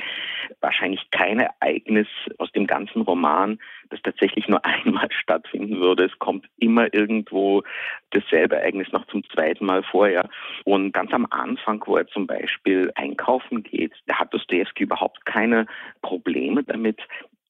wahrscheinlich 0.61 1.09
kein 1.11 1.39
Ereignis 1.39 2.07
aus 2.37 2.51
dem 2.51 2.67
ganzen 2.67 3.01
Roman, 3.01 3.59
das 3.89 4.01
tatsächlich 4.01 4.47
nur 4.47 4.63
einmal 4.65 5.07
stattfinden 5.11 5.79
würde. 5.79 6.05
Es 6.05 6.19
kommt 6.19 6.47
immer 6.57 6.93
irgendwo 6.93 7.63
dasselbe 8.11 8.55
Ereignis 8.55 8.91
noch 8.91 9.05
zum 9.07 9.23
zweiten 9.29 9.65
Mal 9.65 9.83
vorher. 9.83 10.29
Und 10.63 10.93
ganz 10.93 11.13
am 11.13 11.27
Anfang, 11.29 11.83
wo 11.85 11.97
er 11.97 12.07
zum 12.07 12.27
Beispiel 12.27 12.91
einkaufen 12.95 13.63
geht, 13.63 13.93
da 14.07 14.19
hat 14.19 14.33
Dostoevsky 14.33 14.83
überhaupt 14.83 15.25
keine 15.25 15.65
Probleme 16.01 16.63
damit, 16.63 16.99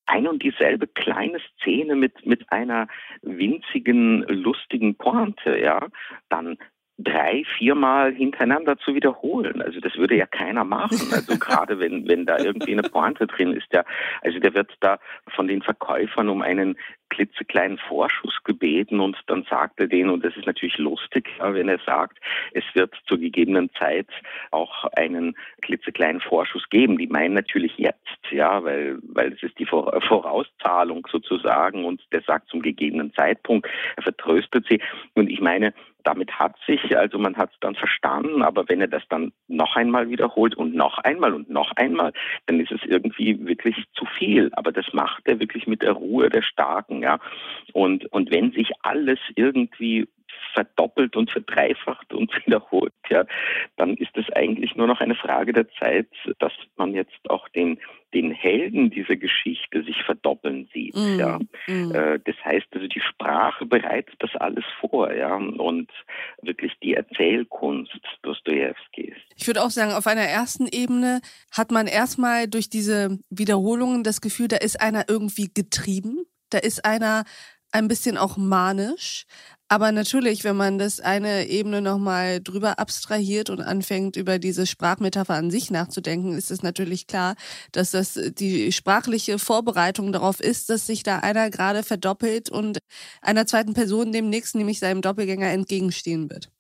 ein 0.06 0.28
und 0.28 0.44
dieselbe 0.44 0.88
kleine 0.88 1.40
Szene 1.54 1.96
mit, 1.96 2.26
mit 2.26 2.52
einer 2.52 2.88
winzigen, 3.22 4.24
lustigen 4.28 4.96
Pointe, 4.96 5.58
ja, 5.58 5.88
dann 6.30 6.58
drei, 6.98 7.44
viermal 7.58 8.14
hintereinander 8.14 8.78
zu 8.78 8.96
wiederholen. 8.96 9.62
Also 9.62 9.80
das 9.80 9.96
würde 9.96 10.16
ja 10.16 10.26
keiner 10.26 10.64
machen. 10.64 10.98
Also 11.12 11.38
gerade 11.38 11.80
wenn, 11.80 12.08
wenn 12.08 12.26
da 12.26 12.38
irgendwie 12.38 12.74
eine 12.74 12.84
Pointe 12.84 13.28
drin 13.28 13.54
ist, 13.54 13.68
ja, 13.72 13.84
also 14.22 14.40
der 14.40 14.54
wird 14.54 14.74
da 14.80 15.00
von 15.28 15.48
den 15.48 15.62
Verkäufern 15.62 16.30
um 16.30 16.42
einen 16.42 16.78
klitzekleinen 17.10 17.78
Vorschuss 17.78 18.38
gebeten 18.44 19.00
und 19.00 19.18
dann 19.28 19.46
sagt 19.50 19.80
er 19.80 19.88
den, 19.88 20.10
und 20.10 20.24
das 20.24 20.36
ist 20.36 20.46
natürlich 20.46 20.78
lustig, 20.78 21.30
wenn 21.40 21.70
er 21.70 21.80
sagt, 21.86 22.20
es 22.54 22.64
wird 22.74 22.94
zur 23.08 23.18
gegebenen 23.18 23.70
Zeit 23.74 24.08
auch 24.52 24.86
einen 24.96 25.36
klitzekleinen 25.62 26.22
Vorschuss 26.22 26.70
geben. 26.70 26.98
Die 26.98 27.08
meinen 27.08 27.34
natürlich 27.34 27.78
jetzt, 27.78 28.00
ja, 28.32 28.64
weil, 28.64 28.98
weil 29.04 29.34
es 29.34 29.44
ist 29.44 29.58
die 29.60 29.66
Vorauszahlung 29.66 31.08
sozusagen 31.12 31.86
und 31.86 32.02
der 32.12 32.22
sagt 32.22 32.50
zum 32.50 32.62
gegebenen 32.62 33.14
Zeitpunkt, 33.14 33.68
er 33.96 34.04
vertröstet 34.04 34.66
sie. 34.70 34.82
Und 35.14 35.30
ich 35.30 35.42
meine, 35.42 35.74
damit 36.06 36.32
hat 36.40 36.56
sich, 36.66 36.96
also 36.96 37.18
man 37.18 37.36
hat 37.36 37.52
es 37.52 37.60
dann 37.60 37.76
verstanden, 37.76 38.44
aber 38.44 38.70
wenn 38.70 38.80
er 38.80 38.88
das 38.88 39.04
dann 39.10 39.34
noch 39.48 39.76
einmal 39.76 40.10
wiederholt 40.10 40.56
und 40.56 40.76
noch 40.76 41.00
einmal 41.00 41.34
und 41.34 41.50
noch 41.50 41.72
einmal, 41.76 42.14
dann 42.46 42.60
ist 42.60 42.72
es 42.72 42.82
irgendwie 42.86 43.46
wirklich 43.46 43.76
zu 43.94 44.06
viel. 44.06 44.52
Aber 44.54 44.72
das 44.72 44.86
macht 44.94 45.28
er 45.28 45.40
wirklich 45.40 45.68
mit 45.68 45.82
der 45.82 45.94
Ruhe 45.94 46.30
der 46.30 46.44
Starken, 46.44 46.95
ja. 47.02 47.20
Und, 47.74 48.06
und 48.12 48.32
wenn 48.32 48.52
sich 48.52 48.70
alles 48.82 49.20
irgendwie 49.36 50.08
verdoppelt 50.56 51.16
und 51.16 51.30
verdreifacht 51.30 52.14
und 52.14 52.32
wiederholt, 52.46 52.94
ja, 53.10 53.26
dann 53.78 53.96
ist 53.96 54.16
es 54.16 54.26
eigentlich 54.34 54.76
nur 54.76 54.88
noch 54.88 55.02
eine 55.02 55.16
Frage 55.16 55.54
der 55.54 55.68
Zeit, 55.80 56.08
dass 56.40 56.54
man 56.78 56.94
jetzt 56.94 57.30
auch 57.30 57.48
den, 57.50 57.80
den 58.14 58.32
Helden 58.32 58.90
dieser 58.90 59.18
Geschichte 59.18 59.84
sich 59.84 60.02
verdoppeln 60.04 60.70
sieht. 60.74 60.96
Mm, 60.96 61.20
ja. 61.20 61.40
Mm. 61.68 61.94
Äh, 61.94 62.20
das 62.24 62.36
heißt 62.44 62.68
also, 62.72 62.88
die 62.88 63.02
Sprache 63.02 63.66
bereitet 63.66 64.16
das 64.20 64.32
alles 64.36 64.64
vor, 64.80 65.14
ja, 65.14 65.36
und 65.36 65.92
wirklich 66.42 66.74
die 66.82 66.94
Erzählkunst 66.96 68.00
Dostojewskis. 68.24 69.16
Ich 69.36 69.48
würde 69.48 69.62
auch 69.62 69.70
sagen, 69.70 69.92
auf 69.92 70.08
einer 70.08 70.22
ersten 70.22 70.68
Ebene 70.68 71.20
hat 71.52 71.72
man 71.72 71.88
erstmal 71.88 72.48
durch 72.48 72.70
diese 72.70 73.20
Wiederholungen 73.30 74.04
das 74.04 74.22
Gefühl, 74.22 74.48
da 74.48 74.58
ist 74.58 74.82
einer 74.82 75.06
irgendwie 75.10 75.52
getrieben, 75.54 76.26
da 76.56 76.60
ist 76.60 76.86
einer 76.86 77.26
ein 77.74 77.90
bisschen 77.90 78.18
auch 78.18 78.38
manisch, 78.38 79.26
aber 79.68 79.92
natürlich, 79.92 80.46
wenn 80.46 80.56
man 80.56 80.78
das 80.78 81.02
eine 81.02 81.48
Ebene 81.48 81.82
nochmal 81.82 82.40
drüber 82.40 82.80
abstrahiert 82.80 83.50
und 83.50 83.60
anfängt, 83.62 84.16
über 84.16 84.40
diese 84.40 84.66
Sprachmetapher 84.66 85.34
an 85.34 85.52
sich 85.52 85.70
nachzudenken, 85.70 86.38
ist 86.38 86.52
es 86.52 86.64
natürlich 86.64 87.08
klar, 87.08 87.36
dass 87.74 87.92
das 87.92 88.18
die 88.38 88.72
sprachliche 88.72 89.38
Vorbereitung 89.38 90.14
darauf 90.14 90.40
ist, 90.40 90.70
dass 90.70 90.86
sich 90.86 91.04
da 91.04 91.20
einer 91.20 91.50
gerade 91.50 91.84
verdoppelt 91.84 92.50
und 92.50 92.78
einer 93.22 93.46
zweiten 93.48 93.74
Person 93.74 94.14
dem 94.14 94.30
nächsten, 94.30 94.60
nämlich 94.60 94.80
seinem 94.80 95.02
Doppelgänger, 95.02 95.48
entgegenstehen 95.50 96.30
wird. 96.30 96.55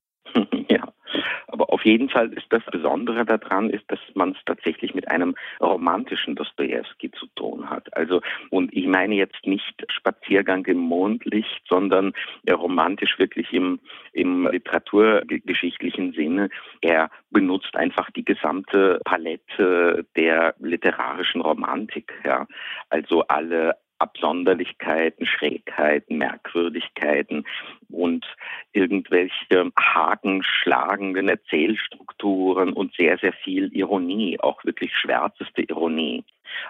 Aber 1.56 1.72
auf 1.72 1.86
jeden 1.86 2.10
Fall 2.10 2.34
ist 2.34 2.48
das 2.50 2.64
Besondere 2.70 3.24
daran, 3.24 3.70
ist, 3.70 3.90
dass 3.90 4.00
man 4.14 4.32
es 4.32 4.38
tatsächlich 4.46 4.94
mit 4.94 5.10
einem 5.10 5.36
romantischen 5.62 6.36
Dostoevsky 6.36 7.12
zu 7.12 7.28
tun 7.38 7.70
hat. 7.70 7.96
Also, 7.96 8.20
und 8.50 8.74
ich 8.74 8.86
meine 8.88 9.16
jetzt 9.16 9.48
nicht 9.48 9.86
Spaziergang 9.88 10.66
im 10.66 10.80
Mondlicht, 10.80 11.62
sondern 11.70 12.12
romantisch 12.52 13.18
wirklich 13.20 13.54
im, 13.54 13.80
im 14.12 14.50
literaturgeschichtlichen 14.52 16.12
Sinne. 16.12 16.50
Er 16.82 17.10
benutzt 17.32 17.74
einfach 17.78 18.12
die 18.12 18.26
gesamte 18.26 19.00
Palette 19.06 20.06
der 20.18 20.56
literarischen 20.60 21.40
Romantik, 21.40 22.12
ja. 22.26 22.48
Also 22.90 23.22
alle 23.30 23.78
Absonderlichkeiten, 24.06 25.26
Schrägheiten, 25.26 26.20
Merkwürdigkeiten 26.20 27.46
und 27.90 28.24
irgendwelche 28.72 29.72
hakenschlagenden 29.80 31.28
Erzählstrukturen 31.28 32.72
und 32.74 32.94
sehr, 32.96 33.18
sehr 33.18 33.34
viel 33.34 33.76
Ironie, 33.76 34.40
auch 34.40 34.64
wirklich 34.64 34.92
schwärzeste 34.96 35.64
Ironie. 35.64 36.24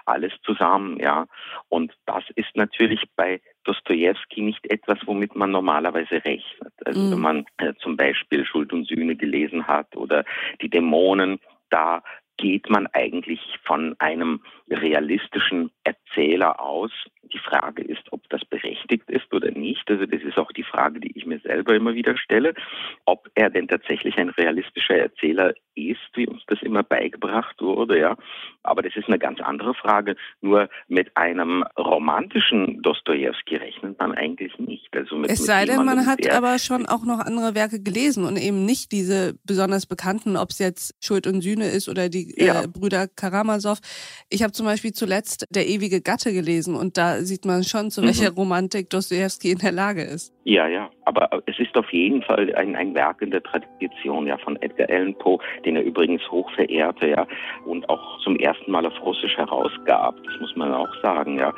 Alles 0.06 0.32
zusammen, 0.42 0.98
ja. 0.98 1.26
Und 1.68 1.92
das 2.06 2.24
ist 2.34 2.56
natürlich 2.56 3.02
bei 3.14 3.40
Dostoevsky 3.64 4.40
nicht 4.40 4.64
etwas, 4.70 4.98
womit 5.04 5.36
man 5.36 5.50
normalerweise 5.50 6.24
rechnet. 6.24 6.72
Also 6.84 7.00
mm. 7.00 7.12
wenn 7.12 7.20
man 7.20 7.44
äh, 7.58 7.74
zum 7.80 7.96
Beispiel 7.96 8.46
Schuld 8.46 8.72
und 8.72 8.88
Sühne 8.88 9.14
gelesen 9.14 9.66
hat 9.66 9.94
oder 9.94 10.24
die 10.62 10.70
Dämonen, 10.70 11.38
da 11.68 12.02
geht 12.38 12.68
man 12.70 12.86
eigentlich 12.88 13.40
von 13.64 13.94
einem 13.98 14.40
realistischen 14.70 15.70
Erzähler 15.84 16.60
aus. 16.60 16.90
Die 17.32 17.38
Frage 17.38 17.82
ist, 17.82 18.12
ob 18.12 18.28
das 18.28 18.44
berechtigt 18.44 19.08
ist 19.10 19.32
oder 19.32 19.50
nicht. 19.50 19.90
Also 19.90 20.06
das 20.06 20.22
ist 20.22 20.38
auch 20.38 20.52
die 20.52 20.62
Frage, 20.62 21.00
die 21.00 21.16
ich 21.16 21.26
mir 21.26 21.40
selber 21.40 21.74
immer 21.74 21.94
wieder 21.94 22.16
stelle, 22.16 22.54
ob 23.04 23.28
er 23.34 23.50
denn 23.50 23.68
tatsächlich 23.68 24.16
ein 24.16 24.30
realistischer 24.30 24.96
Erzähler 24.96 25.54
ist, 25.74 26.00
wie 26.14 26.26
uns 26.26 26.42
das 26.46 26.62
immer 26.62 26.82
beigebracht 26.82 27.60
wurde, 27.60 27.98
ja. 27.98 28.16
Aber 28.62 28.82
das 28.82 28.96
ist 28.96 29.08
eine 29.08 29.18
ganz 29.18 29.40
andere 29.40 29.74
Frage. 29.74 30.16
Nur 30.40 30.68
mit 30.88 31.16
einem 31.16 31.64
romantischen 31.76 32.82
Dostoevsky 32.82 33.56
rechnet 33.56 33.98
man 33.98 34.12
eigentlich 34.12 34.58
nicht. 34.58 34.96
Also 34.96 35.16
mit, 35.16 35.30
es 35.30 35.44
sei 35.44 35.64
denn, 35.66 35.84
man 35.84 36.06
hat 36.06 36.28
aber 36.30 36.58
schon 36.58 36.86
auch 36.86 37.04
noch 37.04 37.18
andere 37.18 37.54
Werke 37.54 37.82
gelesen 37.82 38.24
und 38.24 38.36
eben 38.36 38.64
nicht 38.64 38.92
diese 38.92 39.34
besonders 39.44 39.86
bekannten, 39.86 40.36
ob 40.36 40.50
es 40.50 40.58
jetzt 40.58 40.94
Schuld 41.04 41.26
und 41.26 41.42
Sühne 41.42 41.66
ist 41.68 41.88
oder 41.88 42.08
die 42.08 42.34
ja. 42.36 42.62
äh, 42.62 42.68
Brüder 42.68 43.06
Karamasow. 43.08 43.78
Ich 44.30 44.42
habe 44.42 44.52
zum 44.56 44.66
Beispiel 44.66 44.92
zuletzt 44.92 45.46
Der 45.50 45.66
ewige 45.66 46.00
Gatte 46.00 46.32
gelesen 46.32 46.74
und 46.74 46.96
da 46.96 47.18
sieht 47.18 47.44
man 47.44 47.62
schon, 47.62 47.90
zu 47.90 48.02
welcher 48.02 48.30
mhm. 48.32 48.38
Romantik 48.38 48.90
Dostoevsky 48.90 49.52
in 49.52 49.58
der 49.58 49.72
Lage 49.72 50.02
ist. 50.02 50.32
Ja, 50.44 50.66
ja, 50.66 50.90
aber 51.04 51.42
es 51.46 51.58
ist 51.58 51.76
auf 51.76 51.92
jeden 51.92 52.22
Fall 52.22 52.54
ein, 52.54 52.74
ein 52.74 52.94
Werk 52.94 53.20
in 53.22 53.30
der 53.30 53.42
Tradition 53.42 54.26
ja 54.26 54.38
von 54.38 54.56
Edgar 54.62 54.88
Allan 54.88 55.14
Poe, 55.18 55.38
den 55.64 55.76
er 55.76 55.82
übrigens 55.82 56.22
hoch 56.30 56.50
verehrte, 56.54 57.08
ja, 57.08 57.26
und 57.66 57.88
auch 57.88 58.20
zum 58.20 58.36
ersten 58.36 58.70
Mal 58.70 58.86
auf 58.86 58.94
Russisch 59.04 59.36
herausgab. 59.36 60.16
Das 60.24 60.40
muss 60.40 60.56
man 60.56 60.72
auch 60.72 60.94
sagen, 61.02 61.38
ja. 61.38 61.52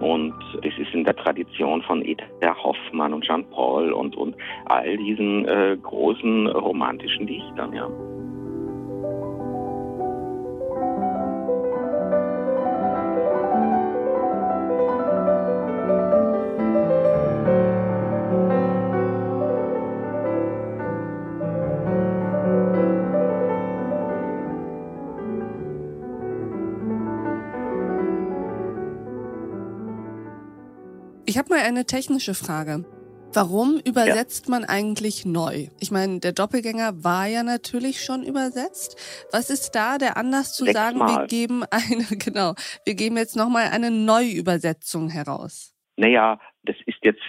Und 0.00 0.34
es 0.62 0.76
ist 0.78 0.94
in 0.94 1.04
der 1.04 1.14
Tradition 1.14 1.82
von 1.82 2.02
Edgar 2.02 2.56
Hoffmann 2.62 3.12
und 3.12 3.24
Jean 3.24 3.48
Paul 3.50 3.92
und, 3.92 4.16
und 4.16 4.34
all 4.64 4.96
diesen 4.96 5.46
äh, 5.46 5.76
großen 5.80 6.48
romantischen 6.48 7.26
Dichtern, 7.26 7.72
ja. 7.74 7.88
Ich 31.32 31.38
habe 31.38 31.48
mal 31.48 31.64
eine 31.64 31.86
technische 31.86 32.34
Frage. 32.34 32.84
Warum 33.32 33.80
übersetzt 33.86 34.48
ja. 34.48 34.50
man 34.50 34.64
eigentlich 34.66 35.24
neu? 35.24 35.68
Ich 35.80 35.90
meine, 35.90 36.20
der 36.20 36.32
Doppelgänger 36.32 37.02
war 37.04 37.26
ja 37.26 37.42
natürlich 37.42 38.04
schon 38.04 38.22
übersetzt. 38.22 39.26
Was 39.32 39.48
ist 39.48 39.70
da 39.70 39.96
der 39.96 40.18
Anlass 40.18 40.54
zu 40.54 40.66
sagen, 40.66 40.98
wir 40.98 41.26
geben 41.28 41.62
eine, 41.70 42.04
genau, 42.22 42.52
wir 42.84 42.94
geben 42.94 43.16
jetzt 43.16 43.34
nochmal 43.34 43.70
eine 43.72 43.90
Neuübersetzung 43.90 45.08
heraus? 45.08 45.74
Naja, 45.96 46.38
das 46.64 46.76
ist 46.84 46.98
jetzt 47.02 47.22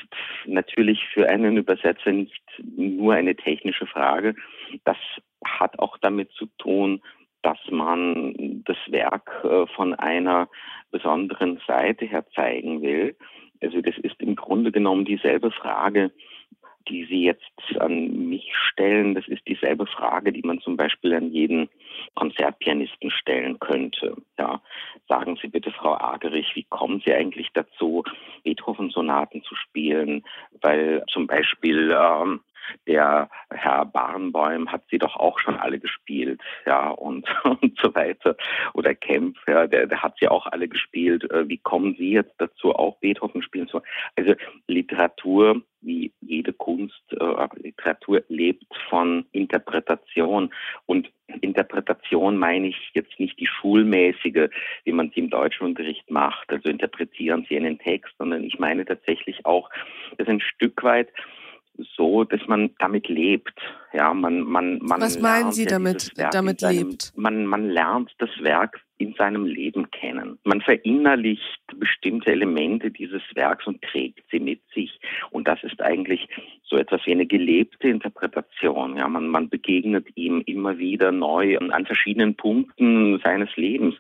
natürlich 0.47 0.99
für 1.13 1.29
einen 1.29 1.55
Übersetzer 1.55 2.11
nicht 2.11 2.43
nur 2.75 3.13
eine 3.13 3.37
technische 3.37 3.87
Frage. 3.87 4.35
Das 4.83 4.97
hat 5.45 5.79
auch 5.79 5.97
damit 5.99 6.29
zu 6.33 6.47
tun, 6.57 7.01
dass 7.41 7.59
man 7.71 8.63
das 8.65 8.77
Werk 8.87 9.31
äh, 9.45 9.65
von 9.73 9.93
einer 9.93 10.49
besonderen 10.91 11.61
Seite 11.65 12.03
her 12.03 12.25
zeigen 12.35 12.81
will. 12.81 13.15
Also 13.63 13.81
das 13.81 13.97
ist 13.97 14.19
im 14.19 14.35
Grunde 14.35 14.71
genommen 14.71 15.05
dieselbe 15.05 15.51
Frage, 15.51 16.11
die 16.89 17.05
Sie 17.05 17.23
jetzt 17.23 17.79
an 17.79 18.27
mich 18.29 18.51
stellen. 18.55 19.15
Das 19.15 19.27
ist 19.27 19.47
dieselbe 19.47 19.85
Frage, 19.85 20.31
die 20.31 20.41
man 20.41 20.59
zum 20.59 20.75
Beispiel 20.75 21.13
an 21.13 21.31
jeden 21.31 21.69
Konzertpianisten 22.15 23.09
stellen 23.11 23.59
könnte. 23.59 24.15
Ja, 24.37 24.61
sagen 25.07 25.37
Sie 25.41 25.47
bitte, 25.47 25.71
Frau 25.71 25.93
Agerich, 25.93 26.55
wie 26.55 26.63
kommen 26.63 27.01
Sie 27.05 27.13
eigentlich 27.13 27.49
dazu, 27.53 28.03
Beethoven-Sonaten 28.43 29.43
zu 29.43 29.55
spielen? 29.55 30.23
Weil 30.61 31.03
zum 31.07 31.27
Beispiel 31.27 31.95
ähm, 31.97 32.41
der 32.87 33.29
Herr 33.49 33.85
Barnbäum 33.85 34.71
hat 34.71 34.83
sie 34.89 34.97
doch 34.97 35.15
auch 35.15 35.39
schon 35.39 35.55
alle 35.55 35.79
gespielt, 35.79 36.41
ja, 36.65 36.89
und, 36.89 37.27
und 37.43 37.77
so 37.81 37.93
weiter. 37.95 38.35
Oder 38.73 38.95
Kempf, 38.95 39.39
ja, 39.47 39.67
der, 39.67 39.87
der 39.87 40.01
hat 40.01 40.15
sie 40.19 40.27
auch 40.27 40.47
alle 40.47 40.67
gespielt. 40.67 41.29
Äh, 41.31 41.47
wie 41.47 41.57
kommen 41.57 41.95
Sie 41.97 42.11
jetzt 42.11 42.35
dazu, 42.37 42.73
auch 42.73 42.97
Beethoven 42.99 43.41
spielen 43.41 43.67
zu? 43.67 43.81
Also 44.15 44.33
Literatur, 44.67 45.61
wie 45.81 46.13
jede 46.21 46.53
Kunst, 46.53 47.03
äh, 47.11 47.47
Literatur 47.55 48.23
lebt 48.27 48.65
von 48.89 49.25
Interpretation. 49.31 50.53
Und 50.85 51.11
Interpretation 51.41 52.37
meine 52.37 52.67
ich 52.67 52.91
jetzt 52.93 53.19
nicht 53.19 53.39
die 53.39 53.47
schulmäßige, 53.47 54.49
wie 54.83 54.91
man 54.91 55.11
sie 55.11 55.21
im 55.21 55.29
Deutschunterricht 55.29 56.09
macht, 56.09 56.49
also 56.49 56.69
interpretieren 56.69 57.45
Sie 57.47 57.57
einen 57.57 57.79
Text, 57.79 58.13
sondern 58.17 58.43
ich 58.43 58.59
meine 58.59 58.85
tatsächlich 58.85 59.45
auch, 59.45 59.69
dass 60.17 60.27
ein 60.27 60.41
Stück 60.41 60.83
weit 60.83 61.09
so, 61.95 62.23
dass 62.23 62.41
man 62.47 62.71
damit 62.79 63.07
lebt. 63.07 63.53
Ja, 63.93 64.13
man, 64.13 64.41
man, 64.41 64.79
man 64.79 65.01
Was 65.01 65.19
meinen 65.19 65.51
Sie 65.51 65.65
damit, 65.65 66.11
damit 66.31 66.61
seinem, 66.61 66.89
lebt? 66.89 67.13
Man, 67.15 67.45
man 67.45 67.69
lernt 67.69 68.11
das 68.17 68.29
Werk 68.41 68.81
in 68.97 69.13
seinem 69.15 69.45
Leben 69.45 69.91
kennen. 69.91 70.39
Man 70.43 70.61
verinnerlicht 70.61 71.61
bestimmte 71.75 72.31
Elemente 72.31 72.89
dieses 72.89 73.21
Werks 73.35 73.67
und 73.67 73.81
trägt 73.81 74.23
sie 74.31 74.39
mit 74.39 74.61
sich. 74.73 74.99
Und 75.31 75.47
das 75.47 75.63
ist 75.63 75.81
eigentlich 75.81 76.27
so 76.63 76.77
etwas 76.77 77.01
wie 77.05 77.11
eine 77.11 77.25
gelebte 77.25 77.89
Interpretation. 77.89 78.97
Ja, 78.97 79.07
man, 79.07 79.27
man 79.27 79.49
begegnet 79.49 80.07
ihm 80.15 80.41
immer 80.45 80.77
wieder 80.77 81.11
neu 81.11 81.57
an 81.57 81.85
verschiedenen 81.85 82.35
Punkten 82.35 83.19
seines 83.23 83.55
Lebens, 83.57 83.95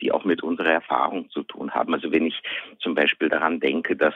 die 0.00 0.12
auch 0.12 0.24
mit 0.24 0.42
unserer 0.42 0.72
Erfahrung 0.72 1.30
zu 1.30 1.42
tun 1.42 1.70
haben. 1.70 1.94
Also 1.94 2.10
wenn 2.10 2.26
ich 2.26 2.42
zum 2.80 2.94
Beispiel 2.94 3.28
daran 3.28 3.60
denke, 3.60 3.96
dass 3.96 4.14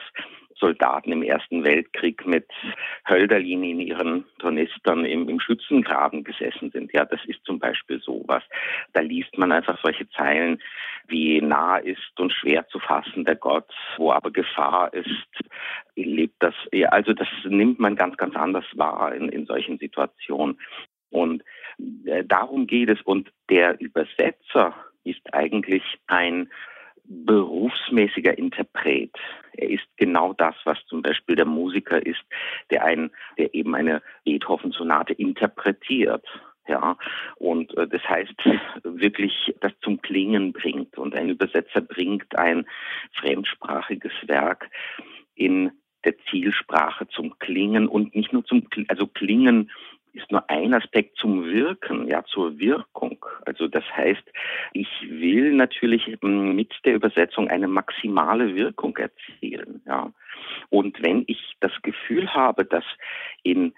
Soldaten 0.63 1.11
im 1.11 1.23
Ersten 1.23 1.65
Weltkrieg 1.65 2.25
mit 2.25 2.47
Hölderlin 3.05 3.63
in 3.63 3.79
ihren 3.81 4.23
Tornistern 4.39 5.03
im, 5.03 5.27
im 5.27 5.41
Schützengraben 5.41 6.23
gesessen 6.23 6.71
sind. 6.71 6.93
Ja, 6.93 7.03
das 7.03 7.19
ist 7.25 7.43
zum 7.43 7.59
Beispiel 7.59 7.99
sowas. 7.99 8.43
Da 8.93 9.01
liest 9.01 9.37
man 9.37 9.51
einfach 9.51 9.77
solche 9.83 10.09
Zeilen 10.11 10.61
wie 11.07 11.41
nah 11.41 11.79
ist 11.79 12.17
und 12.17 12.31
schwer 12.31 12.65
zu 12.69 12.79
fassen 12.79 13.25
der 13.25 13.35
Gott, 13.35 13.69
wo 13.97 14.13
aber 14.13 14.31
Gefahr 14.31 14.93
ist, 14.93 15.09
lebt 15.97 16.41
das. 16.41 16.55
Ja, 16.71 16.87
also 16.89 17.11
das 17.11 17.27
nimmt 17.43 17.79
man 17.79 17.97
ganz, 17.97 18.15
ganz 18.15 18.33
anders 18.37 18.65
wahr 18.75 19.13
in, 19.13 19.27
in 19.27 19.45
solchen 19.45 19.77
Situationen. 19.79 20.57
Und 21.09 21.43
äh, 22.05 22.23
darum 22.23 22.67
geht 22.67 22.87
es. 22.87 23.01
Und 23.01 23.33
der 23.49 23.81
Übersetzer 23.81 24.73
ist 25.03 25.33
eigentlich 25.33 25.83
ein 26.07 26.49
berufsmäßiger 27.05 28.37
Interpret. 28.37 29.11
Er 29.53 29.69
ist 29.69 29.85
genau 29.97 30.33
das, 30.33 30.55
was 30.63 30.77
zum 30.87 31.01
Beispiel 31.01 31.35
der 31.35 31.45
Musiker 31.45 32.03
ist, 32.05 32.23
der 32.71 32.83
ein, 32.85 33.11
der 33.37 33.53
eben 33.53 33.75
eine 33.75 34.01
Beethoven-Sonate 34.23 35.13
interpretiert. 35.13 36.25
Ja, 36.67 36.97
und 37.35 37.75
äh, 37.77 37.87
das 37.87 38.01
heißt 38.07 38.35
wirklich 38.83 39.53
das 39.59 39.73
zum 39.81 40.01
Klingen 40.01 40.53
bringt. 40.53 40.97
Und 40.97 41.13
ein 41.13 41.29
Übersetzer 41.29 41.81
bringt 41.81 42.37
ein 42.37 42.65
fremdsprachiges 43.19 44.13
Werk 44.27 44.69
in 45.35 45.71
der 46.05 46.15
Zielsprache 46.29 47.07
zum 47.09 47.37
Klingen 47.39 47.87
und 47.87 48.15
nicht 48.15 48.33
nur 48.33 48.45
zum, 48.45 48.67
also 48.87 49.07
Klingen 49.07 49.71
ist 50.13 50.31
nur 50.31 50.49
ein 50.49 50.73
Aspekt 50.73 51.17
zum 51.17 51.45
Wirken, 51.45 52.07
ja, 52.07 52.23
zur 52.25 52.57
Wirkung. 52.59 53.25
Also 53.45 53.67
das 53.67 53.83
heißt, 53.95 54.23
ich 54.73 54.87
will 55.09 55.53
natürlich 55.53 56.17
mit 56.21 56.73
der 56.85 56.95
Übersetzung 56.95 57.49
eine 57.49 57.67
maximale 57.67 58.55
Wirkung 58.55 58.95
erzielen, 58.97 59.81
ja. 59.85 60.11
Und 60.69 61.01
wenn 61.03 61.23
ich 61.27 61.55
das 61.59 61.71
Gefühl 61.81 62.33
habe, 62.33 62.65
dass 62.65 62.83
in, 63.43 63.73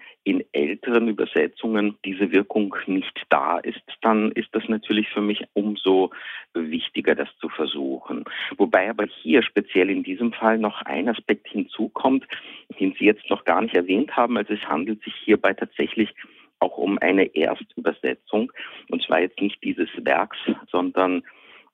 in 0.86 0.94
älteren 0.94 1.08
Übersetzungen 1.08 1.98
diese 2.06 2.32
Wirkung 2.32 2.76
nicht 2.88 3.24
da 3.30 3.58
ist, 3.60 3.82
dann 4.02 4.32
ist 4.32 4.50
das 4.54 4.68
natürlich 4.68 5.10
für 5.10 5.22
mich 5.22 5.44
umso 5.54 6.12
wichtiger, 6.54 7.16
das 7.16 7.30
zu 7.40 7.50
versuchen. 7.50 8.24
Wobei 8.58 8.90
aber 8.90 9.06
hier 9.06 9.44
speziell 9.44 9.90
in 9.90 10.04
diesem 10.04 10.32
Fall 10.32 10.58
noch 10.58 10.82
ein 10.84 11.10
Aspekt 11.10 11.48
hinzukommt, 11.48 12.26
den 12.80 12.94
Sie 12.98 13.06
jetzt 13.06 13.30
noch 13.30 13.46
gar 13.46 13.62
nicht 13.62 13.76
erwähnt 13.76 14.16
haben. 14.16 14.38
Also 14.38 14.54
es 14.54 14.64
handelt 14.66 15.04
sich 15.04 15.14
hierbei 15.24 15.54
tatsächlich 15.54 16.14
auch 16.60 16.78
um 16.78 16.98
eine 17.00 17.36
Erstübersetzung. 17.36 18.52
Und 18.90 19.04
zwar 19.04 19.20
jetzt 19.20 19.42
nicht 19.42 19.64
dieses 19.64 19.90
Werks, 19.98 20.38
sondern 20.72 21.24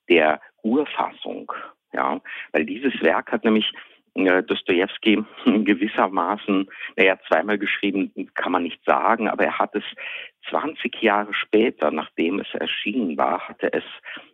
der 0.09 0.41
Urfassung. 0.63 1.51
Ja, 1.93 2.21
weil 2.53 2.65
dieses 2.65 2.93
Werk 3.01 3.33
hat 3.33 3.43
nämlich 3.43 3.71
äh, 4.15 4.43
Dostoevsky 4.43 5.23
gewissermaßen, 5.45 6.69
naja, 6.97 7.17
zweimal 7.27 7.57
geschrieben, 7.57 8.11
kann 8.33 8.51
man 8.51 8.63
nicht 8.63 8.83
sagen, 8.85 9.27
aber 9.27 9.45
er 9.45 9.59
hat 9.59 9.75
es 9.75 9.83
20 10.49 11.01
Jahre 11.01 11.33
später, 11.33 11.91
nachdem 11.91 12.39
es 12.39 12.53
erschienen 12.53 13.17
war, 13.17 13.47
hatte 13.47 13.71
es 13.73 13.83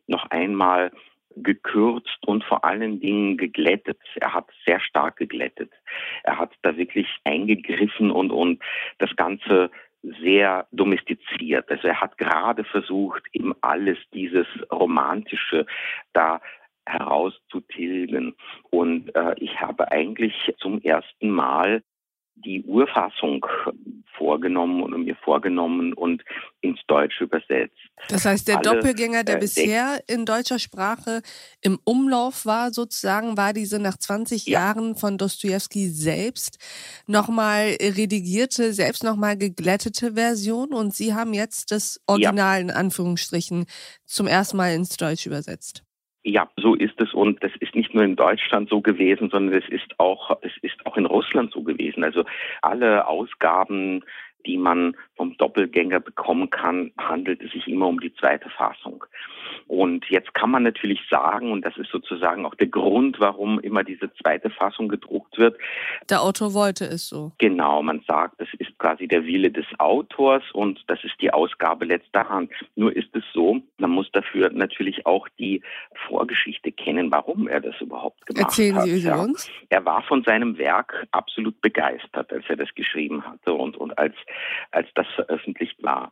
noch 0.08 0.30
einmal 0.30 0.92
gekürzt 1.36 2.26
und 2.26 2.44
vor 2.44 2.66
allen 2.66 3.00
Dingen 3.00 3.38
geglättet. 3.38 4.00
Er 4.16 4.34
hat 4.34 4.48
sehr 4.66 4.80
stark 4.80 5.18
geglättet. 5.18 5.72
Er 6.24 6.40
hat 6.40 6.52
da 6.64 6.76
wirklich 6.78 7.08
eingegriffen 7.24 8.12
und, 8.12 8.32
und 8.32 8.64
das 8.98 9.16
Ganze 9.16 9.70
sehr 10.22 10.68
domestiziert. 10.72 11.70
Also 11.70 11.88
er 11.88 12.02
hat 12.02 12.18
gerade 12.18 12.64
versucht, 12.64 13.24
eben 13.34 13.54
alles 13.62 13.98
dieses 14.14 14.48
Romantische 14.72 15.66
da 16.14 16.42
herauszutilgen. 16.88 18.36
Und 18.70 19.14
äh, 19.16 19.36
ich 19.38 19.60
habe 19.60 19.92
eigentlich 19.92 20.34
zum 20.60 20.82
ersten 20.82 21.30
Mal 21.30 21.84
die 22.46 22.64
Urfassung 22.64 23.46
vorgenommen 24.18 24.84
oder 24.84 24.98
mir 24.98 25.16
vorgenommen 25.16 25.94
und 25.94 26.24
ins 26.62 26.80
Deutsche 26.88 27.26
übersetzt. 27.26 27.78
Das 28.10 28.26
heißt, 28.26 28.48
der 28.48 28.58
Alle, 28.58 28.76
Doppelgänger, 28.76 29.24
der 29.24 29.38
äh, 29.38 29.40
bisher 29.40 30.00
in 30.08 30.26
deutscher 30.26 30.60
Sprache 30.60 31.22
im 31.62 31.80
Umlauf 31.84 32.46
war, 32.46 32.72
sozusagen, 32.72 33.38
war 33.38 33.54
diese 33.54 33.80
nach 33.80 33.98
20 33.98 34.46
ja. 34.46 34.60
Jahren 34.60 34.96
von 34.96 35.18
Dostoevsky 35.18 35.90
selbst 35.90 36.58
nochmal 37.08 37.76
redigierte, 37.80 38.74
selbst 38.74 39.04
nochmal 39.04 39.38
geglättete 39.38 40.14
Version 40.14 40.74
und 40.74 40.94
Sie 40.94 41.14
haben 41.14 41.34
jetzt 41.34 41.72
das 41.72 42.02
Original 42.08 42.58
ja. 42.58 42.62
in 42.62 42.72
Anführungsstrichen 42.72 43.66
zum 44.06 44.28
ersten 44.28 44.58
Mal 44.58 44.74
ins 44.74 44.98
Deutsche 44.98 45.30
übersetzt. 45.30 45.87
Ja, 46.30 46.50
so 46.58 46.76
ist 46.76 47.00
es 47.00 47.14
und 47.14 47.42
das 47.42 47.54
ist 47.62 47.74
nicht 47.74 47.94
nur 47.94 48.04
in 48.04 48.18
Deutschland 48.18 48.68
so 48.68 48.82
gewesen, 48.82 49.30
sondern 49.30 49.58
es 49.58 49.70
ist 49.70 49.98
auch, 49.98 50.38
es 50.42 50.52
ist 50.62 50.86
auch 50.86 50.98
in 50.98 51.06
Russland 51.06 51.54
so 51.54 51.64
gewesen. 51.64 52.04
Also 52.04 52.26
alle 52.62 53.08
Ausgaben 53.08 54.04
die 54.46 54.58
man 54.58 54.96
vom 55.16 55.36
Doppelgänger 55.38 56.00
bekommen 56.00 56.50
kann, 56.50 56.92
handelt 56.98 57.42
es 57.42 57.52
sich 57.52 57.68
immer 57.68 57.88
um 57.88 58.00
die 58.00 58.14
zweite 58.16 58.50
Fassung. 58.50 59.04
Und 59.68 60.06
jetzt 60.10 60.34
kann 60.34 60.52
man 60.52 60.64
natürlich 60.64 61.00
sagen, 61.10 61.52
und 61.52 61.66
das 61.66 61.76
ist 61.78 61.90
sozusagen 61.92 62.46
auch 62.46 62.56
der 62.56 62.68
Grund, 62.68 63.20
warum 63.20 63.60
immer 63.60 63.84
diese 63.84 64.14
zweite 64.14 64.50
Fassung 64.50 64.88
gedruckt 64.88 65.38
wird. 65.38 65.58
Der 66.10 66.22
Autor 66.22 66.54
wollte 66.54 66.86
es 66.86 67.10
so. 67.10 67.34
Genau, 67.38 67.82
man 67.82 68.02
sagt, 68.08 68.40
das 68.40 68.48
ist 68.60 68.78
quasi 68.78 69.08
der 69.08 69.26
Wille 69.26 69.52
des 69.52 69.66
Autors 69.80 70.44
und 70.54 70.84
das 70.88 71.04
ist 71.04 71.16
die 71.22 71.32
Ausgabe 71.32 71.86
letzter 71.86 72.30
Hand. 72.30 72.52
Nur 72.76 72.96
ist 72.96 73.14
es 73.14 73.24
so, 73.34 73.62
man 73.78 73.90
muss 73.90 74.10
dafür 74.12 74.50
natürlich 74.52 75.06
auch 75.06 75.28
die 75.38 75.62
Vorgeschichte 76.08 76.72
kennen, 76.72 77.12
warum 77.12 77.48
er 77.48 77.60
das 77.60 77.76
überhaupt 77.82 78.26
gemacht 78.26 78.46
Erzählen 78.46 78.76
hat. 78.76 78.82
Erzählen 78.84 79.02
Sie 79.02 79.08
ja. 79.08 79.22
uns. 79.22 79.52
Er 79.70 79.86
war 79.86 80.02
von 80.04 80.24
seinem 80.24 80.58
Werk 80.58 81.08
absolut 81.12 81.60
begeistert, 81.62 82.32
als 82.32 82.46
er 82.48 82.56
das 82.56 82.74
geschrieben 82.76 83.26
hatte 83.26 83.54
und, 83.54 83.76
und 83.76 83.98
als 83.98 84.16
als 84.72 84.88
das 84.96 85.08
veröffentlicht 85.16 85.82
war. 85.84 86.12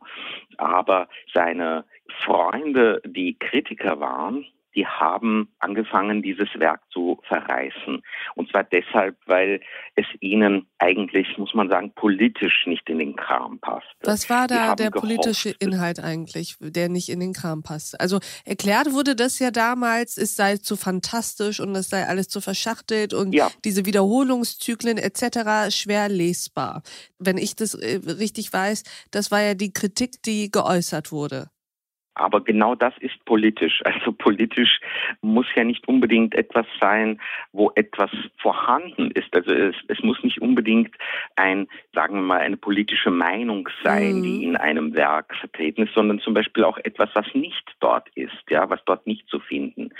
Aber 0.56 1.08
seine 1.32 1.84
Freunde, 2.24 3.02
die 3.04 3.38
Kritiker 3.38 4.00
waren, 4.00 4.46
die 4.76 4.86
haben 4.86 5.48
angefangen, 5.58 6.22
dieses 6.22 6.48
Werk 6.58 6.82
zu 6.92 7.18
verreißen. 7.26 8.02
Und 8.34 8.50
zwar 8.50 8.62
deshalb, 8.64 9.16
weil 9.26 9.60
es 9.94 10.04
ihnen 10.20 10.66
eigentlich, 10.78 11.38
muss 11.38 11.54
man 11.54 11.70
sagen, 11.70 11.92
politisch 11.94 12.66
nicht 12.66 12.88
in 12.90 12.98
den 12.98 13.16
Kram 13.16 13.58
passt. 13.58 13.86
Was 14.02 14.28
war 14.28 14.46
da 14.46 14.74
der 14.74 14.90
gehofft, 14.90 15.08
politische 15.08 15.54
Inhalt 15.58 15.98
eigentlich, 15.98 16.56
der 16.60 16.90
nicht 16.90 17.08
in 17.08 17.20
den 17.20 17.32
Kram 17.32 17.62
passt? 17.62 17.98
Also 18.00 18.20
erklärt 18.44 18.92
wurde 18.92 19.16
das 19.16 19.38
ja 19.38 19.50
damals, 19.50 20.18
es 20.18 20.36
sei 20.36 20.58
zu 20.58 20.76
fantastisch 20.76 21.58
und 21.58 21.74
es 21.74 21.88
sei 21.88 22.06
alles 22.06 22.28
zu 22.28 22.42
verschachtelt 22.42 23.14
und 23.14 23.32
ja. 23.32 23.50
diese 23.64 23.86
Wiederholungszyklen 23.86 24.98
etc. 24.98 25.74
schwer 25.74 26.10
lesbar. 26.10 26.82
Wenn 27.18 27.38
ich 27.38 27.56
das 27.56 27.74
äh, 27.74 28.00
richtig 28.04 28.52
weiß, 28.52 28.82
das 29.10 29.30
war 29.30 29.40
ja 29.40 29.54
die 29.54 29.72
Kritik, 29.72 30.22
die 30.22 30.50
geäußert 30.50 31.12
wurde. 31.12 31.48
Aber 32.18 32.40
genau 32.42 32.74
das 32.74 32.94
ist 33.00 33.22
politisch. 33.26 33.82
Also 33.84 34.10
politisch 34.10 34.80
muss 35.20 35.46
ja 35.54 35.64
nicht 35.64 35.86
unbedingt 35.86 36.34
etwas 36.34 36.66
sein, 36.80 37.20
wo 37.52 37.70
etwas 37.74 38.10
vorhanden 38.38 39.10
ist. 39.10 39.36
Also 39.36 39.52
es, 39.52 39.76
es 39.88 40.02
muss 40.02 40.22
nicht 40.24 40.40
unbedingt 40.40 40.96
ein, 41.36 41.68
sagen 41.92 42.14
wir 42.14 42.22
mal, 42.22 42.40
eine 42.40 42.56
politische 42.56 43.10
Meinung 43.10 43.68
sein, 43.84 44.16
mhm. 44.18 44.22
die 44.22 44.44
in 44.44 44.56
einem 44.56 44.94
Werk 44.94 45.36
vertreten 45.36 45.82
ist, 45.82 45.92
sondern 45.92 46.18
zum 46.20 46.32
Beispiel 46.32 46.64
auch 46.64 46.78
etwas, 46.78 47.10
was 47.12 47.26
nicht 47.34 47.76
dort 47.80 48.08
ist, 48.14 48.32
ja, 48.48 48.68
was 48.70 48.80
dort 48.86 49.06
nicht 49.06 49.28
zu 49.28 49.38
finden 49.38 49.90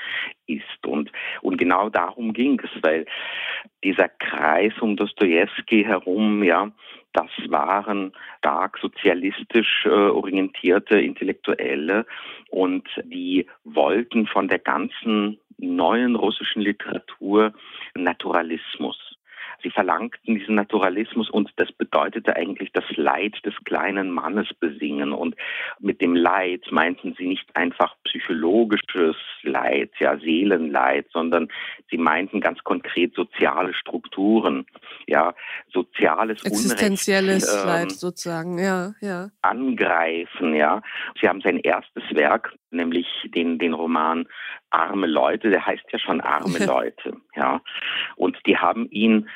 ist. 0.46 0.86
Und, 0.86 1.12
und 1.42 1.58
genau 1.58 1.90
darum 1.90 2.32
ging 2.32 2.58
es, 2.64 2.82
weil 2.82 3.04
dieser 3.84 4.08
Kreis 4.08 4.72
um 4.80 4.96
Dostoevsky 4.96 5.84
herum, 5.84 6.42
ja, 6.42 6.72
das 7.12 7.30
waren 7.48 8.12
stark 8.38 8.78
sozialistisch 8.78 9.86
äh, 9.86 9.88
orientierte 9.88 11.00
Intellektuelle 11.00 12.06
und 12.50 12.86
die 13.04 13.46
wollten 13.64 14.26
von 14.26 14.48
der 14.48 14.58
ganzen 14.58 15.38
neuen 15.58 16.16
russischen 16.16 16.62
Literatur 16.62 17.52
Naturalismus. 17.94 19.05
Sie 19.62 19.70
verlangten 19.70 20.34
diesen 20.34 20.54
Naturalismus 20.54 21.30
und 21.30 21.50
das 21.56 21.72
bedeutete 21.72 22.36
eigentlich 22.36 22.70
das 22.72 22.84
Leid 22.96 23.34
des 23.44 23.54
kleinen 23.64 24.10
Mannes 24.10 24.48
besingen. 24.58 25.12
Und 25.12 25.34
mit 25.78 26.00
dem 26.00 26.14
Leid 26.14 26.64
meinten 26.70 27.14
sie 27.18 27.26
nicht 27.26 27.54
einfach 27.56 27.94
psychologisches 28.04 29.16
Leid, 29.42 29.90
ja, 29.98 30.18
Seelenleid, 30.18 31.06
sondern 31.12 31.48
sie 31.90 31.98
meinten 31.98 32.40
ganz 32.40 32.62
konkret 32.64 33.14
soziale 33.14 33.74
Strukturen, 33.74 34.66
ja, 35.06 35.34
soziales 35.72 36.44
Existenzielles 36.44 37.44
Unrecht, 37.44 37.62
ähm, 37.62 37.68
Leid 37.68 37.92
sozusagen, 37.92 38.58
ja, 38.58 38.92
ja. 39.00 39.28
Angreifen, 39.42 40.54
ja. 40.54 40.82
Sie 41.20 41.28
haben 41.28 41.40
sein 41.40 41.58
erstes 41.58 42.04
Werk, 42.12 42.54
nämlich 42.70 43.06
den, 43.34 43.58
den 43.58 43.74
Roman 43.74 44.26
Arme 44.70 45.06
Leute, 45.06 45.50
der 45.50 45.64
heißt 45.64 45.84
ja 45.90 45.98
schon 45.98 46.20
Arme 46.20 46.64
Leute, 46.64 47.16
ja. 47.34 47.60
Und 48.16 48.36
die 48.46 48.58
haben 48.58 48.88
ihn 48.90 49.28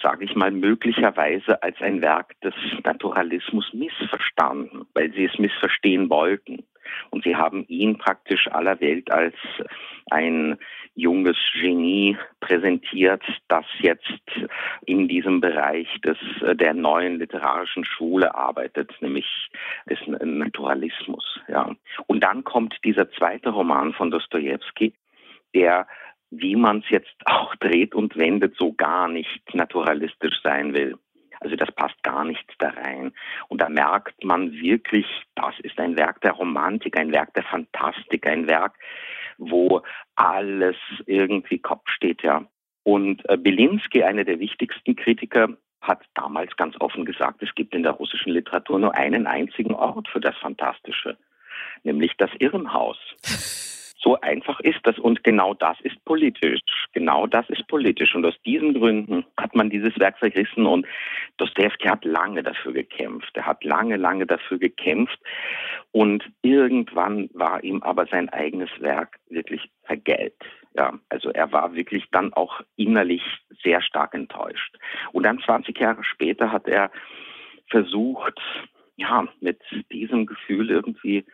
sage 0.00 0.24
ich 0.24 0.34
mal, 0.34 0.50
möglicherweise 0.50 1.62
als 1.62 1.80
ein 1.80 2.02
Werk 2.02 2.38
des 2.40 2.54
Naturalismus 2.84 3.72
missverstanden, 3.72 4.86
weil 4.94 5.12
sie 5.12 5.24
es 5.24 5.38
missverstehen 5.38 6.10
wollten. 6.10 6.64
Und 7.10 7.24
sie 7.24 7.36
haben 7.36 7.64
ihn 7.68 7.98
praktisch 7.98 8.46
aller 8.48 8.80
Welt 8.80 9.10
als 9.10 9.34
ein 10.10 10.56
junges 10.94 11.36
Genie 11.60 12.16
präsentiert, 12.40 13.22
das 13.48 13.64
jetzt 13.80 14.12
in 14.86 15.08
diesem 15.08 15.40
Bereich 15.40 15.88
des, 16.02 16.16
der 16.40 16.74
neuen 16.74 17.18
literarischen 17.18 17.84
Schule 17.84 18.34
arbeitet, 18.34 18.90
nämlich 19.00 19.26
des 19.90 19.98
Naturalismus. 20.06 21.40
Ja. 21.48 21.70
Und 22.06 22.24
dann 22.24 22.44
kommt 22.44 22.76
dieser 22.84 23.10
zweite 23.10 23.50
Roman 23.50 23.92
von 23.92 24.10
Dostoevsky, 24.10 24.94
der 25.54 25.86
wie 26.30 26.56
man 26.56 26.78
es 26.78 26.90
jetzt 26.90 27.16
auch 27.24 27.54
dreht 27.56 27.94
und 27.94 28.16
wendet, 28.16 28.56
so 28.56 28.72
gar 28.72 29.08
nicht 29.08 29.54
naturalistisch 29.54 30.40
sein 30.42 30.74
will. 30.74 30.98
Also 31.40 31.56
das 31.56 31.70
passt 31.72 32.02
gar 32.02 32.24
nicht 32.24 32.44
da 32.58 32.70
rein. 32.70 33.12
Und 33.48 33.60
da 33.60 33.68
merkt 33.68 34.24
man 34.24 34.52
wirklich, 34.52 35.06
das 35.34 35.54
ist 35.60 35.78
ein 35.78 35.96
Werk 35.96 36.20
der 36.22 36.32
Romantik, 36.32 36.98
ein 36.98 37.12
Werk 37.12 37.34
der 37.34 37.44
Fantastik, 37.44 38.26
ein 38.26 38.46
Werk, 38.48 38.74
wo 39.38 39.82
alles 40.14 40.76
irgendwie 41.06 41.58
Kopf 41.58 41.88
steht, 41.88 42.22
ja. 42.22 42.46
Und 42.84 43.28
äh, 43.28 43.36
Belinsky, 43.36 44.02
einer 44.04 44.24
der 44.24 44.38
wichtigsten 44.38 44.96
Kritiker, 44.96 45.48
hat 45.80 46.02
damals 46.14 46.56
ganz 46.56 46.74
offen 46.80 47.04
gesagt, 47.04 47.42
es 47.42 47.54
gibt 47.54 47.74
in 47.74 47.82
der 47.82 47.92
russischen 47.92 48.32
Literatur 48.32 48.78
nur 48.78 48.94
einen 48.94 49.26
einzigen 49.26 49.74
Ort 49.74 50.08
für 50.08 50.20
das 50.20 50.36
Fantastische, 50.38 51.16
nämlich 51.84 52.12
das 52.16 52.30
Irrenhaus. 52.38 52.98
So 54.06 54.16
einfach 54.20 54.60
ist 54.60 54.78
das 54.84 55.00
und 55.00 55.24
genau 55.24 55.52
das 55.54 55.80
ist 55.80 55.96
politisch. 56.04 56.60
Genau 56.92 57.26
das 57.26 57.50
ist 57.50 57.66
politisch 57.66 58.14
und 58.14 58.24
aus 58.24 58.40
diesen 58.46 58.74
Gründen 58.74 59.26
hat 59.36 59.56
man 59.56 59.68
dieses 59.68 59.98
Werk 59.98 60.16
verrissen 60.20 60.64
und 60.64 60.86
Dostoevsky 61.38 61.88
hat 61.88 62.04
lange 62.04 62.44
dafür 62.44 62.72
gekämpft. 62.72 63.36
Er 63.36 63.46
hat 63.46 63.64
lange, 63.64 63.96
lange 63.96 64.24
dafür 64.24 64.58
gekämpft 64.58 65.18
und 65.90 66.22
irgendwann 66.42 67.28
war 67.34 67.64
ihm 67.64 67.82
aber 67.82 68.06
sein 68.06 68.28
eigenes 68.28 68.70
Werk 68.78 69.18
wirklich 69.28 69.68
vergällt. 69.82 70.36
Ja, 70.76 70.92
also 71.08 71.30
er 71.30 71.50
war 71.50 71.74
wirklich 71.74 72.04
dann 72.12 72.32
auch 72.32 72.60
innerlich 72.76 73.22
sehr 73.64 73.82
stark 73.82 74.14
enttäuscht. 74.14 74.78
Und 75.10 75.24
dann 75.24 75.40
20 75.40 75.76
Jahre 75.80 76.04
später 76.04 76.52
hat 76.52 76.68
er 76.68 76.92
versucht, 77.70 78.40
ja, 78.96 79.26
mit 79.40 79.60
diesem 79.92 80.26
Gefühl 80.26 80.70
irgendwie 80.70 81.24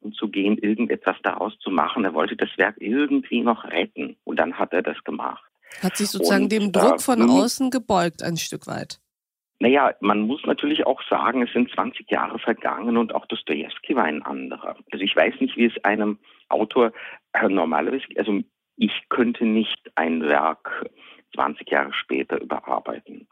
umzugehen, 0.00 0.58
irgendetwas 0.58 1.16
daraus 1.22 1.58
zu 1.58 1.70
machen. 1.70 2.04
Er 2.04 2.14
wollte 2.14 2.36
das 2.36 2.50
Werk 2.56 2.76
irgendwie 2.78 3.40
noch 3.40 3.64
retten 3.64 4.16
und 4.24 4.38
dann 4.38 4.58
hat 4.58 4.72
er 4.72 4.82
das 4.82 5.02
gemacht. 5.04 5.42
Hat 5.82 5.96
sich 5.96 6.08
sozusagen 6.08 6.44
und, 6.44 6.52
dem 6.52 6.72
Druck 6.72 7.00
von 7.00 7.20
äh, 7.20 7.24
außen 7.24 7.70
gebeugt 7.70 8.22
ein 8.22 8.36
Stück 8.36 8.66
weit. 8.66 9.00
Naja, 9.58 9.94
man 10.00 10.20
muss 10.20 10.44
natürlich 10.44 10.86
auch 10.86 11.00
sagen, 11.08 11.42
es 11.42 11.52
sind 11.52 11.70
20 11.70 12.10
Jahre 12.10 12.38
vergangen 12.38 12.98
und 12.98 13.14
auch 13.14 13.24
Dostoevsky 13.26 13.96
war 13.96 14.04
ein 14.04 14.22
anderer. 14.22 14.76
Also 14.92 15.02
ich 15.02 15.16
weiß 15.16 15.40
nicht, 15.40 15.56
wie 15.56 15.66
es 15.66 15.84
einem 15.84 16.18
Autor 16.50 16.92
äh, 17.32 17.48
normalerweise, 17.48 18.04
also 18.16 18.40
ich 18.76 18.92
könnte 19.08 19.46
nicht 19.46 19.90
ein 19.94 20.22
Werk 20.22 20.90
20 21.34 21.70
Jahre 21.70 21.94
später 21.94 22.40
überarbeiten 22.40 23.26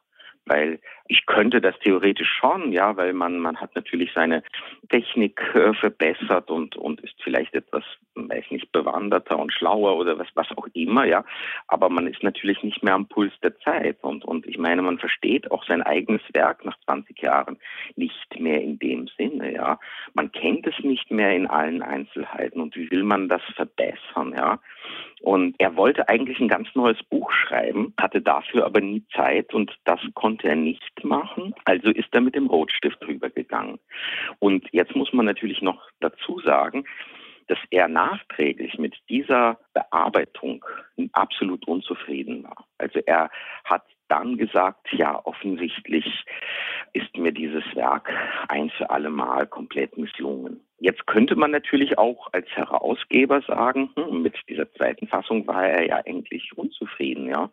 weil 0.47 0.81
ich 1.09 1.27
könnte 1.27 1.61
das 1.61 1.79
theoretisch 1.81 2.31
schon, 2.41 2.73
ja, 2.73 2.97
weil 2.97 3.13
man 3.13 3.39
man 3.39 3.57
hat 3.61 3.75
natürlich 3.75 4.11
seine 4.15 4.43
Technik 4.91 5.41
äh, 5.55 5.75
verbessert 5.75 6.51
und 6.51 6.77
und 6.77 7.01
ist 7.01 7.15
vielleicht 7.23 7.55
etwas, 7.55 7.85
weiß 8.15 8.45
nicht, 8.51 8.71
bewanderter 8.73 9.39
und 9.39 9.53
schlauer 9.53 9.97
oder 9.97 10.19
was 10.19 10.29
was 10.35 10.49
auch 10.57 10.67
immer, 10.73 11.05
ja, 11.05 11.25
aber 11.69 11.89
man 11.89 12.07
ist 12.07 12.23
natürlich 12.23 12.63
nicht 12.63 12.83
mehr 12.83 12.95
am 12.95 13.07
Puls 13.07 13.33
der 13.43 13.59
Zeit 13.61 14.03
und 14.03 14.25
und 14.25 14.47
ich 14.47 14.59
meine, 14.59 14.83
man 14.83 14.99
versteht 14.99 15.51
auch 15.51 15.65
sein 15.67 15.83
eigenes 15.83 16.23
Werk 16.33 16.65
nach 16.65 16.79
20 16.85 17.21
Jahren 17.21 17.59
nicht 17.97 18.39
mehr 18.39 18.63
in 18.63 18.79
dem 18.79 19.09
Sinne, 19.17 19.53
ja. 19.53 19.79
Man 20.15 20.33
kennt 20.33 20.67
es 20.67 20.79
nicht 20.85 21.11
mehr 21.11 21.35
in 21.35 21.47
allen 21.47 21.83
Einzelheiten 21.83 22.61
und 22.61 22.77
wie 22.77 22.91
will 22.91 23.05
man 23.05 23.29
das 23.29 23.43
verbessern, 23.55 24.35
ja? 24.37 24.59
Und 25.23 25.57
er 25.59 25.77
wollte 25.77 26.09
eigentlich 26.09 26.39
ein 26.39 26.49
ganz 26.49 26.69
neues 26.75 27.03
Buch 27.05 27.33
schreiben, 27.33 27.95
hatte 27.99 28.21
dafür 28.21 28.67
aber 28.67 28.83
nie 28.83 29.03
Zeit 29.15 29.55
und 29.55 29.73
das 29.85 30.01
konnte 30.13 30.49
er 30.49 30.57
nicht 30.57 31.03
machen. 31.03 31.55
Also 31.65 31.89
ist 31.89 32.09
er 32.13 32.21
mit 32.21 32.35
dem 32.35 32.47
Rotstift 32.47 33.03
drüber 33.03 33.31
gegangen. 33.31 33.79
Und 34.39 34.67
jetzt 34.73 34.95
muss 34.95 35.13
man 35.15 35.25
natürlich 35.25 35.63
noch 35.63 35.81
dazu 36.01 36.41
sagen, 36.41 36.85
dass 37.49 37.59
er 37.71 37.89
nachträglich 37.89 38.79
mit 38.79 38.95
dieser 39.09 39.59
Bearbeitung 39.73 40.65
absolut 41.13 41.67
unzufrieden 41.67 42.45
war. 42.45 42.67
Also 42.79 43.01
er 43.07 43.31
hat 43.65 43.85
dann 44.09 44.37
gesagt, 44.37 44.93
ja, 44.93 45.21
offensichtlich 45.25 46.25
ist 46.93 47.17
mir 47.17 47.33
dieses 47.33 47.65
Werk 47.75 48.11
ein 48.49 48.71
für 48.71 48.91
alle 48.91 49.11
Mal 49.11 49.47
komplett 49.47 49.97
misslungen. 49.97 50.61
Jetzt 50.79 51.07
könnte 51.07 51.35
man 51.35 51.51
natürlich 51.51 51.99
auch 51.99 52.29
als 52.33 52.47
Herausgeber 52.51 53.41
sagen, 53.43 53.91
hm, 53.97 54.23
mit 54.23 54.37
dieser 54.49 54.71
zweiten 54.75 55.07
Fassung 55.07 55.47
war 55.47 55.67
er 55.67 55.87
ja 55.87 56.03
eigentlich 56.05 56.57
unzufrieden, 56.57 57.29
ja. 57.29 57.51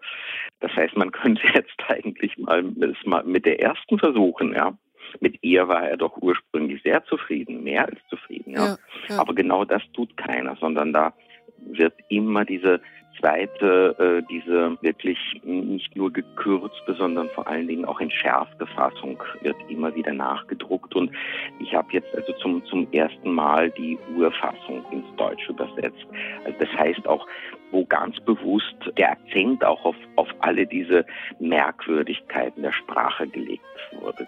Das 0.60 0.72
heißt, 0.76 0.98
man 0.98 1.12
könnte 1.14 1.42
jetzt 1.54 1.80
eigentlich 1.88 2.38
mal, 2.38 2.64
mal 3.06 3.24
mit 3.24 3.46
der 3.46 3.62
ersten 3.62 3.98
versuchen, 3.98 4.54
ja. 4.54 4.78
Mit 5.20 5.38
ihr 5.42 5.68
war 5.68 5.88
er 5.88 5.98
doch 5.98 6.18
ursprünglich 6.18 6.82
sehr 6.84 7.04
zufrieden, 7.06 7.64
mehr 7.64 7.86
als 7.86 8.00
zufrieden, 8.10 8.52
ja. 8.54 8.66
ja, 8.66 8.78
ja. 9.10 9.20
Aber 9.20 9.34
genau 9.34 9.66
das 9.66 9.82
tut 9.94 10.16
keiner, 10.18 10.56
sondern 10.58 10.94
da 10.94 11.14
wird 11.58 11.94
immer 12.10 12.46
diese 12.46 12.82
zweite, 13.20 13.96
äh, 14.00 14.28
diese 14.30 14.78
wirklich 14.82 15.18
nicht 15.44 15.96
nur 15.96 16.12
gekürzte, 16.12 16.94
sondern 16.94 17.30
vor 17.30 17.48
allen 17.48 17.68
Dingen 17.68 17.86
auch 17.86 18.00
entschärfte 18.00 18.66
Fassung 18.68 19.22
wird 19.42 19.56
immer 19.70 19.94
wieder 19.96 20.14
nachgedruckt. 20.14 20.96
Und 20.96 21.12
ich 21.60 21.74
habe 21.74 21.88
jetzt 21.92 22.14
also 22.16 22.34
zum, 22.34 22.66
zum 22.66 22.92
ersten 22.92 23.34
Mal 23.34 23.70
die 23.72 23.98
Urfassung 24.16 24.84
ins 24.92 25.16
Deutsche 25.18 25.52
übersetzt. 25.52 26.06
Also 26.46 26.58
das 26.60 26.70
heißt 26.70 27.08
auch, 27.08 27.28
wo 27.72 27.86
ganz 27.86 28.20
bewusst 28.22 28.76
der 28.98 29.12
Akzent 29.12 29.64
auch 29.64 29.86
auf, 29.86 29.96
auf 30.16 30.28
alle 30.40 30.66
diese 30.66 31.06
Merkwürdigkeiten 31.40 32.64
der 32.64 32.74
Sprache 32.74 33.28
gelegt 33.28 33.64
wurde. 34.02 34.28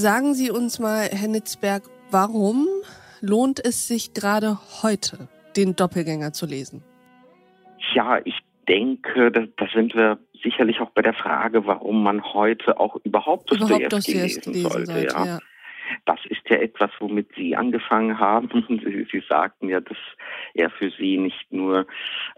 Sagen 0.00 0.32
Sie 0.32 0.50
uns 0.50 0.78
mal, 0.78 1.10
Herr 1.12 1.28
Nitzberg, 1.28 1.82
warum 2.10 2.66
lohnt 3.20 3.62
es 3.62 3.86
sich 3.86 4.14
gerade 4.14 4.56
heute, 4.82 5.28
den 5.58 5.76
Doppelgänger 5.76 6.32
zu 6.32 6.46
lesen? 6.46 6.82
Ja, 7.92 8.18
ich 8.24 8.38
denke, 8.66 9.30
da, 9.30 9.42
da 9.58 9.68
sind 9.74 9.94
wir 9.94 10.18
sicherlich 10.42 10.80
auch 10.80 10.88
bei 10.92 11.02
der 11.02 11.12
Frage, 11.12 11.66
warum 11.66 12.02
man 12.02 12.24
heute 12.32 12.80
auch 12.80 12.96
überhaupt 13.04 13.50
Dostoevsky 13.50 14.12
lesen, 14.12 14.52
lesen 14.54 14.70
sollte. 14.70 14.86
sollte 14.86 15.12
ja. 15.12 15.26
ja. 15.26 15.38
Das 16.06 16.18
ist 16.30 16.39
ja 16.50 16.56
etwas, 16.56 16.90
womit 16.98 17.28
Sie 17.36 17.56
angefangen 17.56 18.18
haben. 18.18 18.48
Sie, 18.84 19.06
Sie 19.10 19.22
sagten 19.28 19.68
ja, 19.68 19.80
dass 19.80 19.96
er 20.54 20.70
für 20.70 20.90
Sie 20.90 21.16
nicht 21.16 21.52
nur 21.52 21.86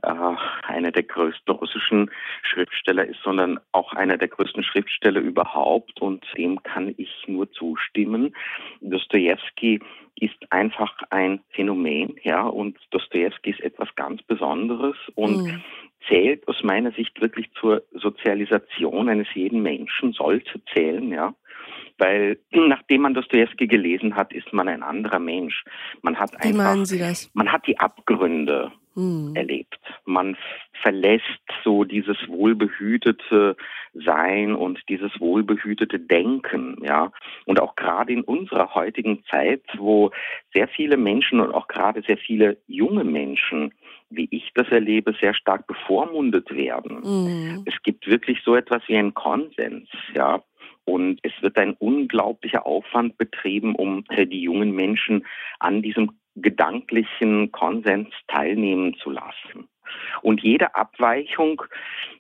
äh, 0.03 0.35
einer 0.63 0.93
der 0.93 1.03
größten 1.03 1.55
russischen 1.55 2.11
Schriftsteller 2.43 3.07
ist, 3.07 3.21
sondern 3.23 3.59
auch 3.73 3.93
einer 3.93 4.19
der 4.19 4.29
größten 4.29 4.63
Schriftsteller 4.63 5.21
überhaupt. 5.21 6.01
Und 6.01 6.25
dem 6.37 6.63
kann 6.63 6.95
ich 6.97 7.11
nur 7.27 7.51
zustimmen. 7.53 8.35
Dostoevsky 8.81 9.81
ist 10.17 10.37
einfach 10.51 10.95
ein 11.11 11.41
Phänomen, 11.51 12.17
ja, 12.23 12.43
und 12.43 12.79
Dostoevsky 12.91 13.51
ist 13.51 13.61
etwas 13.61 13.89
ganz 13.97 14.23
Besonderes 14.23 14.97
und 15.15 15.45
mhm. 15.45 15.63
zählt 16.07 16.47
aus 16.47 16.63
meiner 16.63 16.93
Sicht 16.93 17.21
wirklich 17.21 17.51
zur 17.59 17.83
Sozialisation 17.93 19.09
eines 19.09 19.29
jeden 19.35 19.63
Menschen, 19.63 20.13
sollte 20.13 20.63
zählen, 20.73 21.11
ja 21.11 21.35
weil 22.03 22.39
nachdem 22.51 23.03
man 23.03 23.15
Dostoevsky 23.15 23.67
gelesen 23.67 24.17
hat, 24.17 24.33
ist 24.33 24.53
man 24.53 24.69
ein 24.69 24.83
anderer 24.83 25.21
Mensch. 25.21 25.65
Man 26.03 26.19
hat 26.19 26.33
Wie 26.33 26.49
einfach, 26.49 26.65
meinen 26.65 26.85
Sie 26.85 26.99
das? 26.99 27.31
Man 27.33 27.51
hat 27.53 27.67
die 27.67 27.79
Abgründe 27.79 28.73
hm. 28.95 29.33
erlebt. 29.35 29.79
Man 30.05 30.37
verlässt 30.83 31.25
so 31.63 31.85
dieses 31.85 32.17
wohlbehütete 32.27 33.57
Sein 33.95 34.55
und 34.55 34.81
dieses 34.89 35.13
wohlbehütete 35.21 36.01
Denken, 36.01 36.77
ja. 36.83 37.13
Und 37.47 37.61
auch 37.61 37.77
gerade 37.77 38.13
in 38.13 38.23
unserer 38.23 38.75
heutigen 38.75 39.23
Zeit, 39.31 39.63
wo 39.77 40.11
sehr 40.53 40.67
viele 40.67 40.97
Menschen 40.97 41.41
und 41.41 41.55
auch 41.55 41.69
gerade 41.69 42.03
sehr 42.03 42.19
viele 42.19 42.59
junge 42.67 43.05
Menschen 43.05 43.73
wie 44.15 44.29
ich 44.31 44.51
das 44.55 44.69
erlebe, 44.69 45.15
sehr 45.21 45.35
stark 45.35 45.67
bevormundet 45.67 46.55
werden. 46.55 47.01
Mhm. 47.03 47.65
Es 47.67 47.75
gibt 47.83 48.07
wirklich 48.07 48.41
so 48.45 48.55
etwas 48.55 48.83
wie 48.87 48.97
einen 48.97 49.15
Konsens, 49.15 49.89
ja. 50.15 50.43
Und 50.85 51.21
es 51.23 51.33
wird 51.41 51.57
ein 51.59 51.75
unglaublicher 51.75 52.67
Aufwand 52.67 53.17
betrieben, 53.19 53.75
um 53.75 54.05
äh, 54.09 54.27
die 54.27 54.43
jungen 54.43 54.73
Menschen 54.73 55.27
an 55.59 55.83
diesem 55.83 56.13
gedanklichen 56.37 57.53
Konsens 57.53 58.09
teilnehmen 58.27 58.95
zu 58.95 59.11
lassen. 59.11 59.69
Und 60.23 60.43
jede 60.43 60.75
Abweichung 60.75 61.63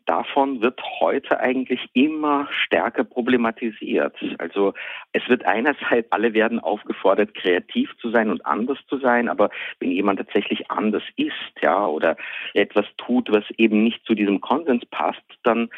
davon 0.04 0.60
wird 0.60 0.80
heute 1.00 1.40
eigentlich 1.40 1.88
immer 1.94 2.48
stärker 2.50 3.04
problematisiert. 3.04 4.16
Also 4.38 4.74
es 5.12 5.26
wird 5.28 5.44
einerseits, 5.44 6.10
alle 6.10 6.34
werden 6.34 6.58
aufgefordert, 6.58 7.34
kreativ 7.34 7.90
zu 7.98 8.10
sein 8.10 8.30
und 8.30 8.44
anders 8.44 8.78
zu 8.88 8.98
sein, 8.98 9.28
aber 9.28 9.50
wenn 9.78 9.90
jemand 9.90 10.18
tatsächlich 10.18 10.70
anders 10.70 11.04
ist, 11.16 11.32
ja, 11.62 11.86
oder 11.86 12.16
etwas 12.52 12.86
tut, 12.98 13.30
was 13.32 13.44
eben 13.56 13.82
nicht 13.84 14.04
zu 14.04 14.14
diesem 14.14 14.40
Konsens 14.40 14.84
passt, 14.86 15.22
dann 15.44 15.70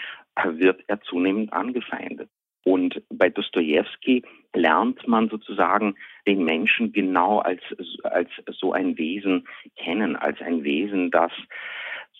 wird 0.45 0.83
er 0.89 1.01
zunehmend 1.03 1.53
angefeindet. 1.53 2.29
Und 2.65 3.03
bei 3.11 3.29
Dostoevsky 3.29 4.23
lernt 4.55 5.07
man 5.07 5.29
sozusagen 5.29 5.97
den 6.27 6.45
Menschen 6.45 6.93
genau 6.93 7.39
als, 7.39 7.61
als 8.05 8.31
so 8.59 8.73
ein 8.73 8.97
Wesen 8.97 9.47
kennen, 9.77 10.17
als 10.17 10.41
ein 10.41 10.65
Wesen, 10.65 11.11
das 11.11 11.33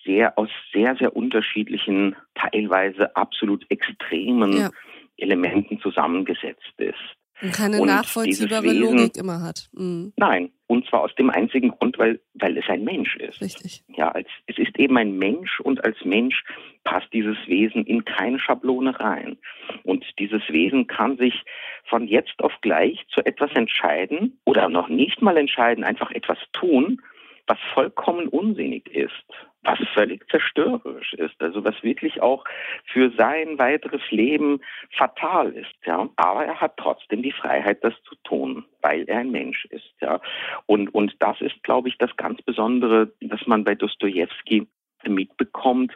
sehr 0.05 0.37
aus 0.37 0.49
sehr, 0.71 0.95
sehr 0.97 1.15
unterschiedlichen, 1.15 2.15
teilweise 2.35 3.15
absolut 3.15 3.65
extremen 3.69 4.53
ja. 4.53 4.69
Elementen 5.17 5.79
zusammengesetzt 5.79 6.73
ist. 6.77 7.15
Und 7.41 7.53
keine 7.53 7.81
und 7.81 7.87
nachvollziehbare 7.87 8.63
Wesen, 8.63 8.79
Logik 8.79 9.17
immer 9.17 9.41
hat. 9.41 9.69
Mhm. 9.73 10.13
Nein, 10.15 10.51
und 10.67 10.87
zwar 10.87 11.01
aus 11.01 11.13
dem 11.15 11.29
einzigen 11.29 11.71
Grund, 11.71 11.99
weil, 11.99 12.19
weil 12.33 12.57
es 12.57 12.67
ein 12.69 12.83
Mensch 12.83 13.15
ist. 13.17 13.41
Richtig. 13.41 13.83
Ja, 13.95 14.09
als, 14.09 14.27
es 14.47 14.57
ist 14.57 14.77
eben 14.79 14.97
ein 14.97 15.17
Mensch 15.17 15.59
und 15.59 15.83
als 15.83 15.97
Mensch 16.05 16.43
passt 16.83 17.07
dieses 17.13 17.37
Wesen 17.45 17.85
in 17.85 18.05
keine 18.05 18.39
Schablone 18.39 18.99
rein. 18.99 19.37
Und 19.83 20.05
dieses 20.17 20.41
Wesen 20.49 20.87
kann 20.87 21.17
sich 21.17 21.43
von 21.85 22.07
jetzt 22.07 22.39
auf 22.39 22.53
gleich 22.61 23.05
zu 23.13 23.25
etwas 23.25 23.51
entscheiden 23.53 24.39
oder 24.45 24.69
noch 24.69 24.87
nicht 24.87 25.21
mal 25.21 25.37
entscheiden, 25.37 25.83
einfach 25.83 26.11
etwas 26.11 26.37
tun, 26.53 27.01
was 27.47 27.59
vollkommen 27.73 28.27
unsinnig 28.27 28.87
ist, 28.89 29.11
was 29.65 29.79
völlig 29.93 30.27
zerstörerisch 30.29 31.13
ist, 31.13 31.41
also 31.41 31.63
was 31.63 31.81
wirklich 31.83 32.21
auch 32.21 32.45
für 32.85 33.11
sein 33.17 33.57
weiteres 33.57 34.01
Leben 34.11 34.61
fatal 34.91 35.51
ist, 35.51 35.73
ja. 35.85 36.07
Aber 36.15 36.45
er 36.45 36.61
hat 36.61 36.77
trotzdem 36.77 37.23
die 37.23 37.31
Freiheit, 37.31 37.83
das 37.83 37.93
zu 38.03 38.15
tun, 38.23 38.65
weil 38.81 39.03
er 39.09 39.19
ein 39.19 39.31
Mensch 39.31 39.65
ist, 39.65 39.93
ja. 40.01 40.21
Und, 40.67 40.93
und 40.93 41.15
das 41.19 41.41
ist, 41.41 41.61
glaube 41.63 41.89
ich, 41.89 41.97
das 41.97 42.15
ganz 42.15 42.41
Besondere, 42.43 43.11
dass 43.21 43.45
man 43.47 43.63
bei 43.63 43.75
Dostoevsky 43.75 44.67
mitbekommt, 45.07 45.91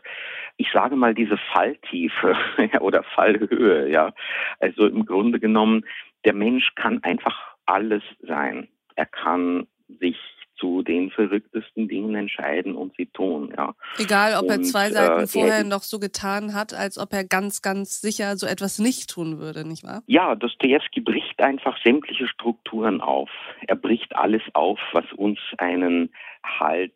ich 0.58 0.71
sage 0.71 0.95
mal 0.95 1.13
diese 1.13 1.38
Falltiefe 1.38 2.36
oder 2.79 3.03
Fallhöhe, 3.03 3.89
ja. 3.89 4.13
Also 4.60 4.88
im 4.88 5.05
Grunde 5.05 5.39
genommen, 5.39 5.86
der 6.25 6.34
Mensch 6.34 6.73
kann 6.75 7.03
einfach 7.03 7.55
alles 7.65 8.03
sein. 8.21 8.67
Er 8.95 9.05
kann 9.05 9.67
sich 9.88 10.17
zu 10.60 10.84
den 10.84 11.10
verrücktesten 11.12 11.88
Dingen 11.88 12.15
entscheiden 12.15 12.76
und 12.76 12.93
sie 12.98 13.06
tun. 13.08 13.54
Ja. 13.56 13.74
Egal, 13.98 14.36
ob 14.36 14.43
und, 14.43 14.52
er 14.52 14.62
zwei 14.63 14.89
Seiten 14.89 15.24
äh, 15.24 15.28
vorher 15.28 15.63
noch 15.63 15.84
so 15.84 16.00
getan 16.00 16.54
hat, 16.54 16.74
als 16.74 16.98
ob 16.98 17.13
er 17.13 17.24
ganz, 17.24 17.62
ganz 17.62 18.02
sicher 18.02 18.36
so 18.38 18.45
etwas 18.45 18.80
nicht 18.80 19.10
tun 19.10 19.39
würde, 19.39 19.67
nicht 19.67 19.84
wahr? 19.84 20.04
Ja, 20.08 20.36
Dostoevsky 20.36 21.02
bricht 21.02 21.39
einfach 21.39 21.78
sämtliche 21.84 22.28
Strukturen 22.28 23.02
auf. 23.02 23.30
Er 23.67 23.76
bricht 23.76 24.15
alles 24.15 24.43
auf, 24.54 24.80
was 24.91 25.06
uns 25.15 25.39
einen 25.58 26.12
Halt 26.43 26.93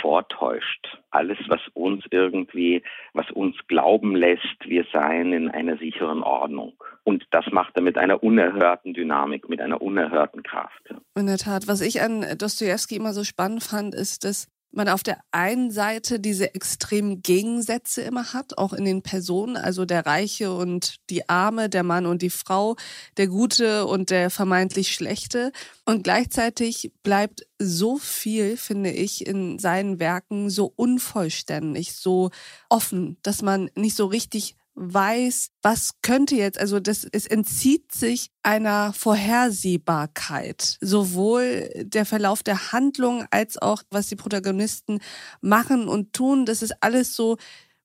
vortäuscht. 0.00 0.98
Alles, 1.10 1.38
was 1.48 1.60
uns 1.74 2.04
irgendwie, 2.10 2.82
was 3.12 3.30
uns 3.30 3.56
glauben 3.68 4.16
lässt, 4.16 4.58
wir 4.64 4.84
seien 4.92 5.32
in 5.32 5.50
einer 5.50 5.78
sicheren 5.78 6.22
Ordnung. 6.22 6.74
Und 7.04 7.24
das 7.30 7.46
macht 7.50 7.76
er 7.76 7.82
mit 7.82 7.96
einer 7.96 8.22
unerhörten 8.22 8.94
Dynamik, 8.94 9.48
mit 9.48 9.60
einer 9.60 9.80
unerhörten 9.80 10.42
Kraft. 10.42 10.94
In 11.14 11.26
der 11.26 11.38
Tat. 11.38 11.68
Was 11.68 11.80
ich 11.80 12.02
an 12.02 12.24
Dostoevsky 12.36 12.96
immer 12.96 13.12
so 13.12 13.24
spannend 13.24 13.62
fand, 13.62 13.94
ist, 13.94 14.24
dass 14.24 14.48
man 14.70 14.88
auf 14.88 15.02
der 15.02 15.18
einen 15.30 15.70
Seite 15.70 16.20
diese 16.20 16.54
extremen 16.54 17.22
Gegensätze 17.22 18.02
immer 18.02 18.32
hat, 18.32 18.58
auch 18.58 18.72
in 18.72 18.84
den 18.84 19.02
Personen, 19.02 19.56
also 19.56 19.84
der 19.84 20.06
Reiche 20.06 20.52
und 20.52 20.96
die 21.10 21.28
Arme, 21.28 21.68
der 21.68 21.82
Mann 21.82 22.06
und 22.06 22.22
die 22.22 22.30
Frau, 22.30 22.76
der 23.16 23.28
Gute 23.28 23.86
und 23.86 24.10
der 24.10 24.30
vermeintlich 24.30 24.94
Schlechte. 24.94 25.52
Und 25.84 26.04
gleichzeitig 26.04 26.92
bleibt 27.02 27.46
so 27.58 27.98
viel, 27.98 28.56
finde 28.56 28.90
ich, 28.90 29.26
in 29.26 29.58
seinen 29.58 29.98
Werken 30.00 30.50
so 30.50 30.72
unvollständig, 30.76 31.94
so 31.94 32.30
offen, 32.68 33.16
dass 33.22 33.42
man 33.42 33.70
nicht 33.74 33.96
so 33.96 34.06
richtig 34.06 34.56
weiß, 34.78 35.50
was 35.62 35.92
könnte 36.02 36.36
jetzt, 36.36 36.58
also 36.58 36.78
das, 36.78 37.06
es 37.10 37.26
entzieht 37.26 37.92
sich 37.92 38.30
einer 38.42 38.92
Vorhersehbarkeit. 38.92 40.78
Sowohl 40.80 41.70
der 41.82 42.06
Verlauf 42.06 42.42
der 42.42 42.72
Handlung 42.72 43.26
als 43.30 43.60
auch, 43.60 43.82
was 43.90 44.06
die 44.06 44.16
Protagonisten 44.16 45.00
machen 45.40 45.88
und 45.88 46.12
tun. 46.12 46.46
Das 46.46 46.62
ist 46.62 46.74
alles 46.80 47.14
so 47.16 47.36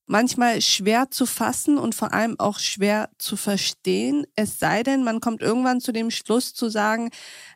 manchmal 0.06 0.62
schwer 0.62 1.10
zu 1.10 1.26
fassen 1.26 1.78
und 1.78 1.96
vor 1.96 2.14
allem 2.14 2.40
auch 2.40 2.60
schwer 2.60 3.10
zu 3.18 3.36
verstehen. 3.38 4.26
Es 4.36 4.60
sei 4.60 4.84
denn, 4.84 5.04
man 5.04 5.22
kommt 5.22 5.42
irgendwann 5.42 5.82
zu 5.82 5.92
dem 5.92 6.12
Schluss 6.12 6.54
zu 6.54 6.70
sagen, 6.70 7.10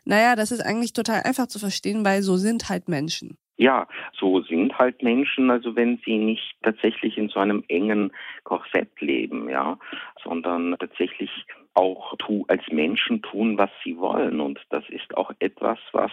naja, 0.04 0.34
das 0.34 0.50
ist 0.50 0.60
eigentlich 0.60 0.92
total 0.92 1.22
einfach 1.22 1.46
zu 1.46 1.58
verstehen, 1.58 2.04
weil 2.04 2.22
so 2.22 2.36
sind 2.36 2.68
halt 2.68 2.88
Menschen. 2.88 3.38
Ja, 3.60 3.88
so 4.12 4.40
sind 4.42 4.78
halt 4.78 5.02
Menschen, 5.02 5.50
also 5.50 5.74
wenn 5.74 5.98
sie 6.04 6.16
nicht 6.16 6.56
tatsächlich 6.62 7.18
in 7.18 7.28
so 7.28 7.40
einem 7.40 7.64
engen 7.66 8.12
Korsett 8.44 9.00
leben, 9.00 9.48
ja, 9.48 9.76
sondern 10.22 10.76
tatsächlich 10.78 11.44
auch 11.78 12.16
tu, 12.18 12.44
als 12.48 12.62
Menschen 12.72 13.22
tun, 13.22 13.56
was 13.56 13.70
sie 13.84 13.96
wollen. 13.98 14.40
Und 14.40 14.58
das 14.70 14.82
ist 14.88 15.16
auch 15.16 15.30
etwas, 15.38 15.78
was 15.92 16.10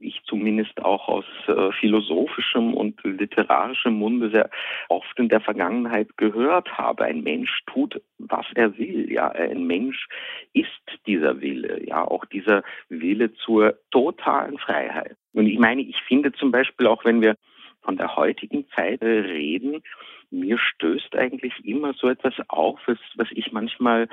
ich 0.00 0.22
zumindest 0.24 0.82
auch 0.82 1.08
aus 1.08 1.26
äh, 1.46 1.70
philosophischem 1.72 2.72
und 2.72 2.98
literarischem 3.04 3.92
Munde 3.92 4.30
sehr 4.30 4.48
oft 4.88 5.18
in 5.18 5.28
der 5.28 5.40
Vergangenheit 5.40 6.16
gehört 6.16 6.78
habe. 6.78 7.04
Ein 7.04 7.22
Mensch 7.22 7.50
tut, 7.66 8.00
was 8.18 8.46
er 8.54 8.78
will. 8.78 9.12
Ja, 9.12 9.28
ein 9.28 9.66
Mensch 9.66 10.08
ist 10.54 10.70
dieser 11.06 11.42
Wille. 11.42 11.86
Ja, 11.86 12.04
auch 12.04 12.24
dieser 12.24 12.62
Wille 12.88 13.34
zur 13.34 13.74
totalen 13.90 14.56
Freiheit. 14.56 15.16
Und 15.34 15.46
ich 15.46 15.58
meine, 15.58 15.82
ich 15.82 16.00
finde 16.08 16.32
zum 16.32 16.50
Beispiel 16.50 16.86
auch, 16.86 17.04
wenn 17.04 17.20
wir 17.20 17.36
von 17.82 17.96
der 17.96 18.16
heutigen 18.16 18.68
Zeit 18.74 19.02
reden, 19.02 19.82
mir 20.30 20.58
stößt 20.58 21.16
eigentlich 21.16 21.54
immer 21.64 21.94
so 21.94 22.08
etwas 22.08 22.34
auf, 22.48 22.78
was 22.86 23.28
ich 23.30 23.52
manchmal 23.52 24.08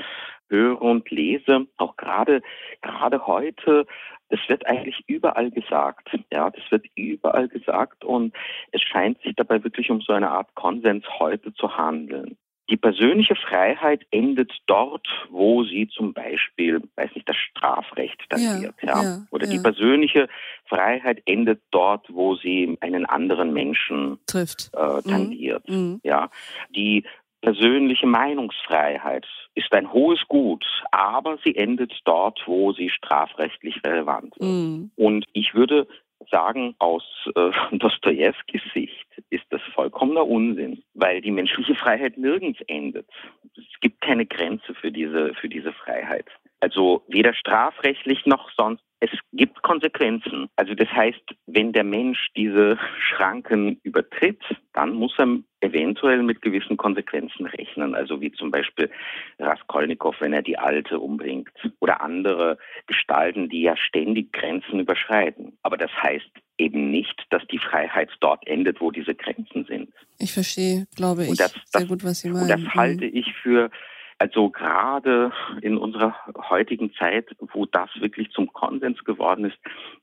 höre 0.49 0.81
und 0.81 1.09
lese, 1.11 1.67
auch 1.77 1.97
gerade, 1.97 2.41
gerade 2.81 3.27
heute, 3.27 3.85
das 4.29 4.39
wird 4.47 4.65
eigentlich 4.65 5.03
überall 5.07 5.51
gesagt. 5.51 6.09
Ja, 6.31 6.49
das 6.49 6.63
wird 6.71 6.85
überall 6.95 7.47
gesagt 7.47 8.03
und 8.03 8.33
es 8.71 8.81
scheint 8.81 9.21
sich 9.21 9.35
dabei 9.35 9.63
wirklich 9.63 9.91
um 9.91 10.01
so 10.01 10.13
eine 10.13 10.31
Art 10.31 10.55
Konsens 10.55 11.05
heute 11.19 11.53
zu 11.53 11.77
handeln. 11.77 12.37
Die 12.69 12.77
persönliche 12.77 13.35
Freiheit 13.35 14.05
endet 14.09 14.51
dort, 14.65 15.07
wo 15.29 15.63
sie 15.63 15.87
zum 15.87 16.13
Beispiel, 16.13 16.81
weiß 16.95 17.11
nicht, 17.13 17.29
das 17.29 17.35
Strafrecht 17.35 18.27
tangiert, 18.29 18.75
ja, 18.81 19.03
ja. 19.03 19.17
Oder 19.29 19.45
ja. 19.45 19.51
die 19.51 19.59
persönliche 19.59 20.27
Freiheit 20.65 21.21
endet 21.25 21.61
dort, 21.71 22.07
wo 22.11 22.35
sie 22.35 22.77
einen 22.81 23.05
anderen 23.05 23.53
Menschen 23.53 24.17
trifft, 24.25 24.71
äh, 24.73 25.01
tangiert, 25.03 25.69
mhm. 25.69 25.99
ja. 26.03 26.29
Die 26.75 27.03
persönliche 27.41 28.07
Meinungsfreiheit 28.07 29.27
ist 29.53 29.71
ein 29.71 29.93
hohes 29.93 30.21
Gut, 30.27 30.65
aber 30.91 31.37
sie 31.43 31.55
endet 31.55 31.93
dort, 32.03 32.41
wo 32.47 32.73
sie 32.73 32.89
strafrechtlich 32.89 33.81
relevant 33.85 34.35
ist. 34.37 34.47
Mhm. 34.47 34.89
Und 34.95 35.25
ich 35.33 35.53
würde 35.53 35.87
sagen, 36.29 36.75
aus 36.79 37.03
äh, 37.35 37.51
Dostojewskis 37.77 38.61
Sicht 38.73 39.07
ist 39.29 39.45
das 39.49 39.61
vollkommener 39.73 40.25
Unsinn, 40.27 40.83
weil 40.93 41.21
die 41.21 41.31
menschliche 41.31 41.75
Freiheit 41.75 42.17
nirgends 42.17 42.59
endet. 42.67 43.07
Es 43.55 43.79
gibt 43.81 44.01
keine 44.01 44.25
Grenze 44.25 44.73
für 44.75 44.91
diese, 44.91 45.33
für 45.35 45.49
diese 45.49 45.73
Freiheit. 45.73 46.27
Also 46.59 47.03
weder 47.07 47.33
strafrechtlich 47.33 48.25
noch 48.25 48.49
sonst. 48.55 48.81
Es 49.01 49.09
gibt 49.33 49.61
Konsequenzen. 49.61 50.47
Also 50.55 50.73
das 50.73 50.87
heißt, 50.89 51.21
wenn 51.47 51.73
der 51.73 51.83
Mensch 51.83 52.29
diese 52.35 52.79
Schranken 52.97 53.79
übertritt, 53.83 54.41
dann 54.73 54.93
muss 54.93 55.13
er 55.19 55.27
eventuell 55.59 56.23
mit 56.23 56.41
gewissen 56.41 56.77
Konsequenzen 56.77 57.45
rechnen. 57.45 57.93
Also 57.93 58.21
wie 58.21 58.31
zum 58.31 58.51
Beispiel 58.51 58.89
Raskolnikow, 59.37 60.15
wenn 60.19 60.33
er 60.33 60.41
die 60.41 60.57
Alte 60.57 60.99
umbringt. 60.99 61.51
Oder 61.79 62.01
andere 62.01 62.57
Gestalten, 62.87 63.49
die 63.49 63.63
ja 63.63 63.75
ständig 63.75 64.31
Grenzen 64.31 64.79
überschreiten. 64.79 65.57
Aber 65.61 65.77
das 65.77 65.91
heißt 66.01 66.31
eben 66.57 66.89
nicht, 66.89 67.25
dass 67.29 67.45
die 67.47 67.59
Freiheit 67.59 68.09
dort 68.21 68.47
endet, 68.47 68.79
wo 68.79 68.91
diese 68.91 69.13
Grenzen 69.13 69.65
sind. 69.65 69.93
Ich 70.19 70.33
verstehe, 70.33 70.87
glaube 70.95 71.25
ich, 71.25 71.37
das, 71.37 71.53
das, 71.53 71.81
sehr 71.81 71.85
gut, 71.85 72.03
was 72.03 72.21
Sie 72.21 72.29
meinen. 72.29 72.43
Und 72.43 72.49
das 72.49 72.73
halte 72.73 73.05
ich 73.05 73.33
für 73.43 73.69
also 74.17 74.49
gerade 74.49 75.31
in 75.61 75.77
unserer 75.77 76.15
heutigen 76.49 76.93
Zeit, 76.93 77.35
wo 77.39 77.65
das 77.65 77.89
wirklich 77.99 78.31
zum 78.31 78.51
Konsens 78.53 79.03
geworden 79.03 79.45
ist, 79.45 79.57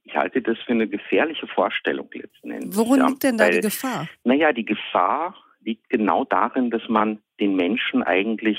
ich 0.04 0.16
halte 0.16 0.42
das 0.42 0.58
für 0.58 0.72
eine 0.72 0.88
gefährliche 0.88 1.46
Vorstellung 1.46 2.08
letzten 2.12 2.50
Endes. 2.50 2.76
Worin 2.76 3.00
ja, 3.00 3.08
liegt 3.08 3.22
denn 3.22 3.38
da 3.38 3.44
weil, 3.44 3.52
die 3.52 3.60
Gefahr? 3.60 4.08
Naja, 4.24 4.52
die 4.52 4.64
Gefahr 4.64 5.34
liegt 5.60 5.88
genau 5.88 6.24
darin, 6.24 6.70
dass 6.70 6.86
man 6.88 7.20
den 7.40 7.56
Menschen 7.56 8.02
eigentlich 8.02 8.58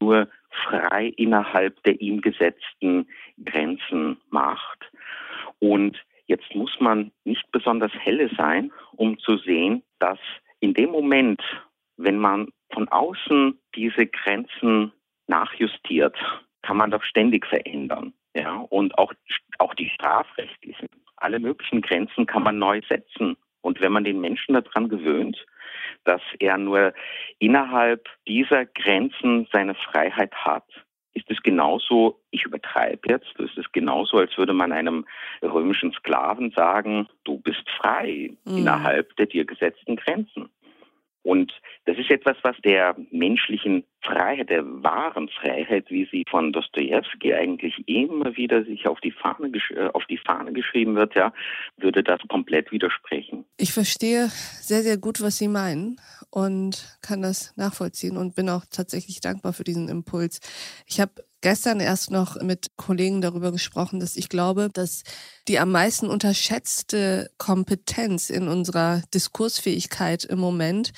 nur 0.00 0.28
frei 0.64 1.12
innerhalb 1.16 1.82
der 1.84 2.00
ihm 2.00 2.20
gesetzten 2.20 3.06
Grenzen 3.44 4.18
macht. 4.30 4.90
Und 5.58 5.96
jetzt 6.26 6.54
muss 6.54 6.74
man 6.80 7.12
nicht 7.24 7.50
besonders 7.52 7.92
helle 7.92 8.30
sein, 8.36 8.72
um 8.92 9.18
zu 9.18 9.38
sehen, 9.38 9.82
dass 9.98 10.18
in 10.60 10.74
dem 10.74 10.90
Moment, 10.90 11.40
wenn 11.96 12.18
man 12.18 12.48
von 12.72 12.88
außen 12.88 13.58
diese 13.74 14.06
Grenzen 14.06 14.92
nachjustiert, 15.26 16.16
kann 16.62 16.76
man 16.76 16.90
doch 16.90 17.02
ständig 17.02 17.46
verändern. 17.46 18.12
Ja, 18.34 18.56
und 18.56 18.96
auch, 18.98 19.12
auch 19.58 19.74
die 19.74 19.90
strafrechtlichen. 19.90 20.88
Alle 21.16 21.38
möglichen 21.38 21.82
Grenzen 21.82 22.26
kann 22.26 22.42
man 22.42 22.58
neu 22.58 22.80
setzen. 22.88 23.36
Und 23.60 23.80
wenn 23.80 23.92
man 23.92 24.04
den 24.04 24.20
Menschen 24.20 24.54
daran 24.54 24.88
gewöhnt, 24.88 25.44
dass 26.04 26.22
er 26.38 26.58
nur 26.58 26.94
innerhalb 27.38 28.08
dieser 28.26 28.66
Grenzen 28.66 29.46
seine 29.52 29.74
Freiheit 29.74 30.34
hat, 30.34 30.66
ist 31.14 31.30
es 31.30 31.42
genauso, 31.42 32.20
ich 32.30 32.44
übertreibe 32.44 33.08
jetzt, 33.08 33.38
ist 33.38 33.58
es 33.58 33.70
genauso, 33.72 34.16
als 34.16 34.36
würde 34.38 34.54
man 34.54 34.72
einem 34.72 35.04
römischen 35.42 35.92
Sklaven 35.92 36.50
sagen, 36.52 37.06
du 37.24 37.38
bist 37.38 37.68
frei 37.78 38.30
mhm. 38.44 38.58
innerhalb 38.58 39.14
der 39.16 39.26
dir 39.26 39.44
gesetzten 39.44 39.96
Grenzen. 39.96 40.48
Und 41.22 41.52
das 41.84 41.96
ist 41.98 42.10
etwas, 42.10 42.36
was 42.42 42.56
der 42.64 42.96
menschlichen 43.10 43.84
Freiheit, 44.02 44.50
der 44.50 44.64
wahren 44.64 45.28
Freiheit, 45.28 45.88
wie 45.88 46.08
sie 46.10 46.24
von 46.28 46.52
Dostoevsky 46.52 47.32
eigentlich 47.34 47.74
immer 47.86 48.36
wieder 48.36 48.64
sich 48.64 48.88
auf 48.88 49.00
die 49.00 49.12
Fahne, 49.12 49.52
äh, 49.70 49.88
auf 49.92 50.04
die 50.06 50.18
Fahne 50.18 50.52
geschrieben 50.52 50.96
wird, 50.96 51.14
ja, 51.14 51.32
würde 51.76 52.02
das 52.02 52.20
komplett 52.28 52.72
widersprechen. 52.72 53.44
Ich 53.56 53.72
verstehe 53.72 54.28
sehr, 54.60 54.82
sehr 54.82 54.98
gut, 54.98 55.20
was 55.22 55.38
Sie 55.38 55.48
meinen 55.48 56.00
und 56.30 56.98
kann 57.02 57.22
das 57.22 57.56
nachvollziehen 57.56 58.16
und 58.16 58.34
bin 58.34 58.48
auch 58.48 58.64
tatsächlich 58.70 59.20
dankbar 59.20 59.52
für 59.52 59.64
diesen 59.64 59.88
Impuls. 59.88 60.40
Ich 60.88 61.00
habe 61.00 61.12
gestern 61.42 61.80
erst 61.80 62.10
noch 62.10 62.40
mit 62.40 62.68
Kollegen 62.76 63.20
darüber 63.20 63.52
gesprochen, 63.52 64.00
dass 64.00 64.16
ich 64.16 64.30
glaube, 64.30 64.70
dass 64.72 65.02
die 65.48 65.58
am 65.58 65.70
meisten 65.70 66.08
unterschätzte 66.08 67.30
Kompetenz 67.36 68.30
in 68.30 68.48
unserer 68.48 69.02
Diskursfähigkeit 69.12 70.24
im 70.24 70.38
Moment 70.38 70.92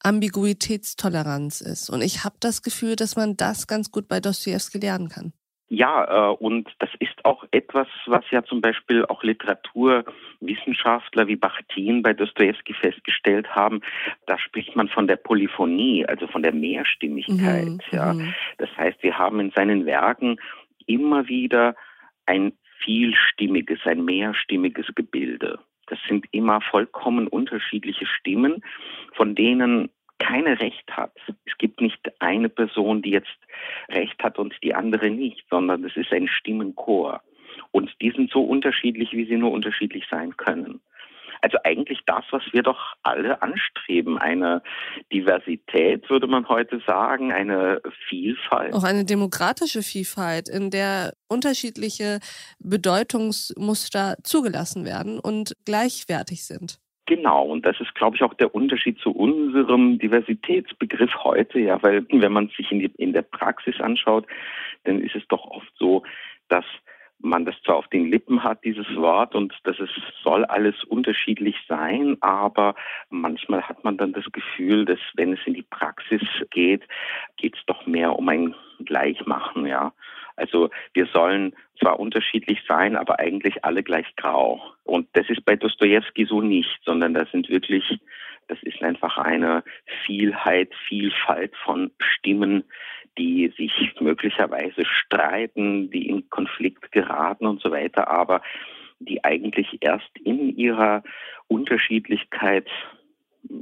Ambiguitätstoleranz 0.00 1.60
ist. 1.60 1.90
Und 1.90 2.02
ich 2.02 2.22
habe 2.22 2.36
das 2.38 2.62
Gefühl, 2.62 2.94
dass 2.94 3.16
man 3.16 3.36
das 3.36 3.66
ganz 3.66 3.90
gut 3.90 4.06
bei 4.06 4.20
Dostoevsky 4.20 4.78
lernen 4.78 5.08
kann. 5.08 5.32
Ja, 5.68 6.30
äh, 6.30 6.34
und 6.36 6.70
das 6.78 6.90
ist 7.00 7.24
auch 7.24 7.44
etwas, 7.50 7.88
was 8.06 8.22
ja 8.30 8.44
zum 8.44 8.60
Beispiel 8.60 9.04
auch 9.06 9.24
Literaturwissenschaftler 9.24 11.26
wie 11.26 11.34
Bachtin 11.34 12.02
bei 12.02 12.12
Dostoevsky 12.12 12.72
festgestellt 12.74 13.52
haben. 13.54 13.80
Da 14.26 14.38
spricht 14.38 14.76
man 14.76 14.88
von 14.88 15.08
der 15.08 15.16
Polyphonie, 15.16 16.06
also 16.06 16.28
von 16.28 16.42
der 16.42 16.54
Mehrstimmigkeit. 16.54 17.66
Mhm, 17.66 17.80
ja. 17.90 18.12
Mhm. 18.12 18.32
Das 18.58 18.70
heißt, 18.76 19.02
wir 19.02 19.18
haben 19.18 19.40
in 19.40 19.50
seinen 19.50 19.86
Werken 19.86 20.38
immer 20.86 21.26
wieder 21.26 21.74
ein 22.26 22.52
vielstimmiges, 22.84 23.80
ein 23.86 24.04
mehrstimmiges 24.04 24.86
Gebilde. 24.94 25.58
Das 25.88 25.98
sind 26.08 26.26
immer 26.32 26.60
vollkommen 26.60 27.26
unterschiedliche 27.26 28.06
Stimmen, 28.06 28.62
von 29.14 29.34
denen 29.34 29.88
keine 30.18 30.58
Recht 30.60 30.90
hat. 30.90 31.12
Es 31.44 31.58
gibt 31.58 31.80
nicht 31.80 32.00
eine 32.20 32.48
Person, 32.48 33.02
die 33.02 33.10
jetzt 33.10 33.36
Recht 33.88 34.22
hat 34.22 34.38
und 34.38 34.54
die 34.62 34.74
andere 34.74 35.10
nicht, 35.10 35.44
sondern 35.50 35.84
es 35.84 35.96
ist 35.96 36.12
ein 36.12 36.28
Stimmenchor. 36.28 37.22
Und 37.72 37.90
die 38.00 38.10
sind 38.10 38.30
so 38.30 38.42
unterschiedlich, 38.42 39.12
wie 39.12 39.26
sie 39.26 39.36
nur 39.36 39.52
unterschiedlich 39.52 40.04
sein 40.10 40.36
können. 40.36 40.80
Also 41.42 41.58
eigentlich 41.64 42.00
das, 42.06 42.24
was 42.30 42.42
wir 42.52 42.62
doch 42.62 42.94
alle 43.02 43.42
anstreben. 43.42 44.18
Eine 44.18 44.62
Diversität, 45.12 46.08
würde 46.08 46.26
man 46.26 46.48
heute 46.48 46.80
sagen, 46.86 47.32
eine 47.32 47.80
Vielfalt. 48.08 48.72
Auch 48.72 48.84
eine 48.84 49.04
demokratische 49.04 49.82
Vielfalt, 49.82 50.48
in 50.48 50.70
der 50.70 51.12
unterschiedliche 51.28 52.20
Bedeutungsmuster 52.58 54.16
zugelassen 54.22 54.84
werden 54.84 55.18
und 55.18 55.54
gleichwertig 55.64 56.44
sind. 56.44 56.78
Genau, 57.06 57.44
und 57.44 57.64
das 57.64 57.80
ist, 57.80 57.94
glaube 57.94 58.16
ich, 58.16 58.22
auch 58.24 58.34
der 58.34 58.52
Unterschied 58.52 58.98
zu 58.98 59.12
unserem 59.12 59.98
Diversitätsbegriff 59.98 61.14
heute, 61.22 61.60
ja, 61.60 61.80
weil 61.82 62.04
wenn 62.10 62.32
man 62.32 62.48
sich 62.48 62.70
in, 62.72 62.80
die, 62.80 62.90
in 62.98 63.12
der 63.12 63.22
Praxis 63.22 63.80
anschaut, 63.80 64.26
dann 64.84 65.00
ist 65.00 65.14
es 65.14 65.22
doch 65.28 65.44
oft 65.44 65.72
so, 65.78 66.02
dass 66.48 66.64
man 67.20 67.44
das 67.44 67.54
zwar 67.64 67.76
auf 67.76 67.88
den 67.88 68.10
Lippen 68.10 68.42
hat, 68.42 68.64
dieses 68.64 68.86
Wort, 68.96 69.34
und 69.34 69.54
dass 69.64 69.78
es 69.78 69.88
soll 70.22 70.44
alles 70.44 70.82
unterschiedlich 70.84 71.56
sein, 71.68 72.16
aber 72.20 72.74
manchmal 73.08 73.62
hat 73.62 73.84
man 73.84 73.96
dann 73.96 74.12
das 74.12 74.24
Gefühl, 74.32 74.84
dass 74.84 74.98
wenn 75.14 75.32
es 75.32 75.40
in 75.46 75.54
die 75.54 75.62
Praxis 75.62 76.22
geht, 76.50 76.82
geht 77.36 77.56
es 77.56 77.64
doch 77.66 77.86
mehr 77.86 78.18
um 78.18 78.28
ein 78.28 78.54
Gleichmachen, 78.84 79.66
ja. 79.66 79.92
Also 80.36 80.70
wir 80.92 81.06
sollen 81.06 81.54
zwar 81.80 81.98
unterschiedlich 81.98 82.60
sein, 82.68 82.96
aber 82.96 83.18
eigentlich 83.18 83.64
alle 83.64 83.82
gleich 83.82 84.06
grau. 84.16 84.62
Und 84.84 85.08
das 85.14 85.28
ist 85.28 85.44
bei 85.44 85.56
Dostoevsky 85.56 86.26
so 86.26 86.40
nicht, 86.40 86.78
sondern 86.84 87.14
das 87.14 87.30
sind 87.30 87.48
wirklich, 87.48 87.98
das 88.48 88.58
ist 88.62 88.82
einfach 88.82 89.18
eine 89.18 89.64
Vielheit, 90.04 90.72
Vielfalt 90.86 91.54
von 91.64 91.90
Stimmen, 91.98 92.64
die 93.18 93.52
sich 93.56 93.94
möglicherweise 94.00 94.84
streiten, 94.84 95.90
die 95.90 96.08
in 96.08 96.28
Konflikt 96.28 96.92
geraten 96.92 97.46
und 97.46 97.62
so 97.62 97.70
weiter, 97.70 98.08
aber 98.08 98.42
die 98.98 99.24
eigentlich 99.24 99.78
erst 99.80 100.10
in 100.22 100.56
ihrer 100.56 101.02
Unterschiedlichkeit, 101.48 102.68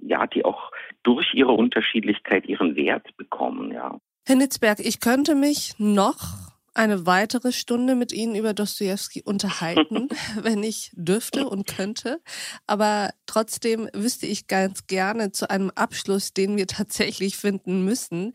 ja, 0.03 0.27
die 0.27 0.45
auch 0.45 0.71
durch 1.03 1.35
ihre 1.35 1.53
Unterschiedlichkeit 1.53 2.47
ihren 2.47 2.77
Wert 2.77 3.17
bekommen, 3.17 3.73
ja. 3.73 3.99
Herr 4.27 4.37
Nitzberg, 4.37 4.81
ich 4.81 5.01
könnte 5.01 5.35
mich 5.35 5.75
noch 5.79 6.54
eine 6.75 7.07
weitere 7.07 7.53
Stunde 7.53 7.95
mit 7.95 8.13
Ihnen 8.13 8.35
über 8.35 8.53
Dostoevsky 8.53 9.23
unterhalten, 9.23 10.09
wenn 10.43 10.63
ich 10.63 10.91
dürfte 10.95 11.49
und 11.49 11.67
könnte. 11.67 12.21
Aber 12.67 13.11
trotzdem 13.27 13.89
wüsste 13.95 14.27
ich 14.27 14.47
ganz 14.47 14.87
gerne 14.87 15.33
zu 15.33 15.49
einem 15.49 15.71
Abschluss, 15.75 16.33
den 16.33 16.57
wir 16.57 16.67
tatsächlich 16.67 17.37
finden 17.37 17.85
müssen, 17.85 18.33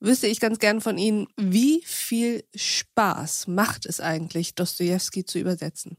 wüsste 0.00 0.26
ich 0.26 0.40
ganz 0.40 0.58
gern 0.58 0.80
von 0.80 0.98
Ihnen, 0.98 1.28
wie 1.36 1.82
viel 1.84 2.44
Spaß 2.54 3.48
macht 3.48 3.86
es 3.86 4.00
eigentlich, 4.00 4.54
Dostoevsky 4.54 5.24
zu 5.24 5.38
übersetzen? 5.38 5.96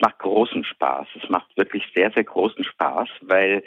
macht 0.00 0.18
großen 0.18 0.64
Spaß. 0.64 1.08
Es 1.22 1.28
macht 1.30 1.56
wirklich 1.56 1.84
sehr, 1.94 2.10
sehr 2.12 2.24
großen 2.24 2.64
Spaß, 2.64 3.08
weil 3.22 3.64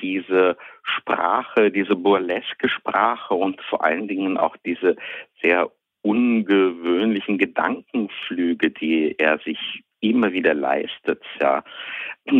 diese 0.00 0.56
Sprache, 0.82 1.70
diese 1.70 1.96
burleske 1.96 2.68
Sprache 2.68 3.34
und 3.34 3.60
vor 3.62 3.84
allen 3.84 4.08
Dingen 4.08 4.36
auch 4.36 4.56
diese 4.64 4.96
sehr 5.42 5.70
ungewöhnlichen 6.04 7.38
Gedankenflüge, 7.38 8.70
die 8.70 9.18
er 9.18 9.38
sich 9.38 9.82
immer 10.00 10.32
wieder 10.32 10.52
leistet, 10.52 11.22
ja, 11.40 11.64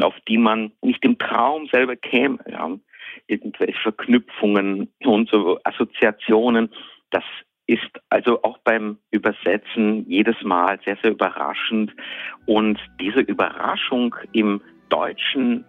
auf 0.03 0.15
die 0.29 0.39
man 0.39 0.73
nicht 0.83 1.03
im 1.05 1.19
Traum 1.19 1.67
selber 1.73 1.97
käme, 1.97 2.39
ja. 2.47 2.71
irgendwelche 3.27 3.81
Verknüpfungen 3.81 4.93
und 5.03 5.31
so 5.31 5.59
Assoziationen. 5.65 6.71
Das 7.11 7.25
ist 7.67 7.91
also 8.11 8.43
auch 8.43 8.59
beim 8.59 8.99
Übersetzen 9.11 10.05
jedes 10.09 10.37
Mal 10.43 10.79
sehr, 10.85 10.99
sehr 11.03 11.13
überraschend. 11.13 11.91
Und 12.45 12.79
diese 13.01 13.21
Überraschung 13.21 14.15
im 14.33 14.61
Deutschen 14.91 15.65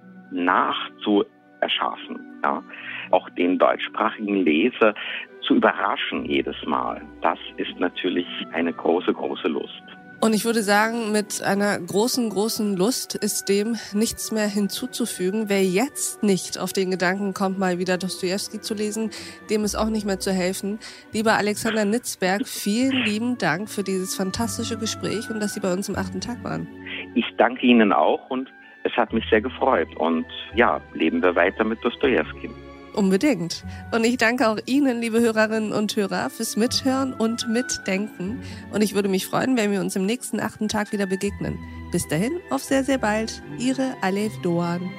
nachzuerschaffen, 1.66 2.20
ja, 2.43 2.63
auch 3.11 3.30
den 3.32 3.57
deutschsprachigen 3.57 4.43
Leser 4.43 4.93
zu 5.41 5.55
überraschen 5.55 6.26
jedes 6.26 6.55
Mal, 6.66 7.01
das 7.22 7.39
ist 7.57 7.80
natürlich 7.80 8.28
eine 8.53 8.74
große, 8.74 9.13
große 9.13 9.47
Lust. 9.47 9.84
Und 10.22 10.34
ich 10.34 10.45
würde 10.45 10.63
sagen, 10.63 11.11
mit 11.11 11.43
einer 11.43 11.78
großen, 11.78 12.30
großen 12.30 12.78
Lust 12.78 13.16
ist 13.16 13.47
dem 13.49 13.76
nichts 13.93 14.32
mehr 14.32 14.47
hinzuzufügen. 14.47 15.49
Wer 15.49 15.63
jetzt 15.63 16.24
nicht 16.24 16.57
auf 16.57 16.74
den 16.74 16.89
Gedanken 16.89 17.34
kommt, 17.34 17.59
mal 17.59 17.80
wieder 17.80 17.97
Dostoevsky 17.97 18.59
zu 18.61 18.74
lesen, 18.74 19.11
dem 19.49 19.66
ist 19.66 19.76
auch 19.76 19.89
nicht 19.89 20.05
mehr 20.05 20.20
zu 20.20 20.32
helfen. 20.32 20.80
Lieber 21.11 21.34
Alexander 21.34 21.86
Nitzberg, 21.86 22.47
vielen 22.47 23.03
lieben 23.03 23.38
Dank 23.38 23.70
für 23.70 23.84
dieses 23.84 24.16
fantastische 24.16 24.80
Gespräch 24.80 25.30
und 25.30 25.41
dass 25.41 25.53
Sie 25.53 25.59
bei 25.59 25.72
uns 25.72 25.89
im 25.89 25.95
achten 25.97 26.22
Tag 26.22 26.43
waren. 26.43 26.68
Ich 27.13 27.26
danke 27.38 27.68
Ihnen 27.68 27.91
auch 27.91 28.30
und 28.30 28.51
es 28.86 28.96
hat 28.96 29.12
mich 29.12 29.26
sehr 29.30 29.42
gefreut. 29.42 29.90
Und 29.98 30.26
ja, 30.54 30.80
leben 30.94 31.22
wir 31.22 31.36
weiter 31.36 31.64
mit 31.64 31.84
Dostoevsky. 31.84 32.50
Unbedingt. 32.94 33.66
Und 33.92 34.06
ich 34.06 34.16
danke 34.16 34.48
auch 34.48 34.58
Ihnen, 34.66 35.02
liebe 35.02 35.20
Hörerinnen 35.20 35.74
und 35.74 35.96
Hörer, 35.98 36.30
fürs 36.30 36.56
Mithören 36.56 37.14
und 37.14 37.50
Mitdenken. 37.50 38.42
Und 38.72 38.82
ich 38.82 38.96
würde 38.96 39.10
mich 39.10 39.26
freuen, 39.26 39.58
wenn 39.58 39.72
wir 39.72 39.82
uns 39.82 39.98
im 39.98 40.06
nächsten 40.06 40.40
achten 40.40 40.70
Tag 40.70 40.94
wieder 40.94 41.06
begegnen. 41.06 41.60
Bis 41.92 42.08
dahin, 42.08 42.40
auf 42.52 42.64
sehr, 42.64 42.86
sehr 42.86 42.98
bald. 42.98 43.44
Ihre 43.60 43.96
Alef 44.02 44.32
Doan. 44.42 44.90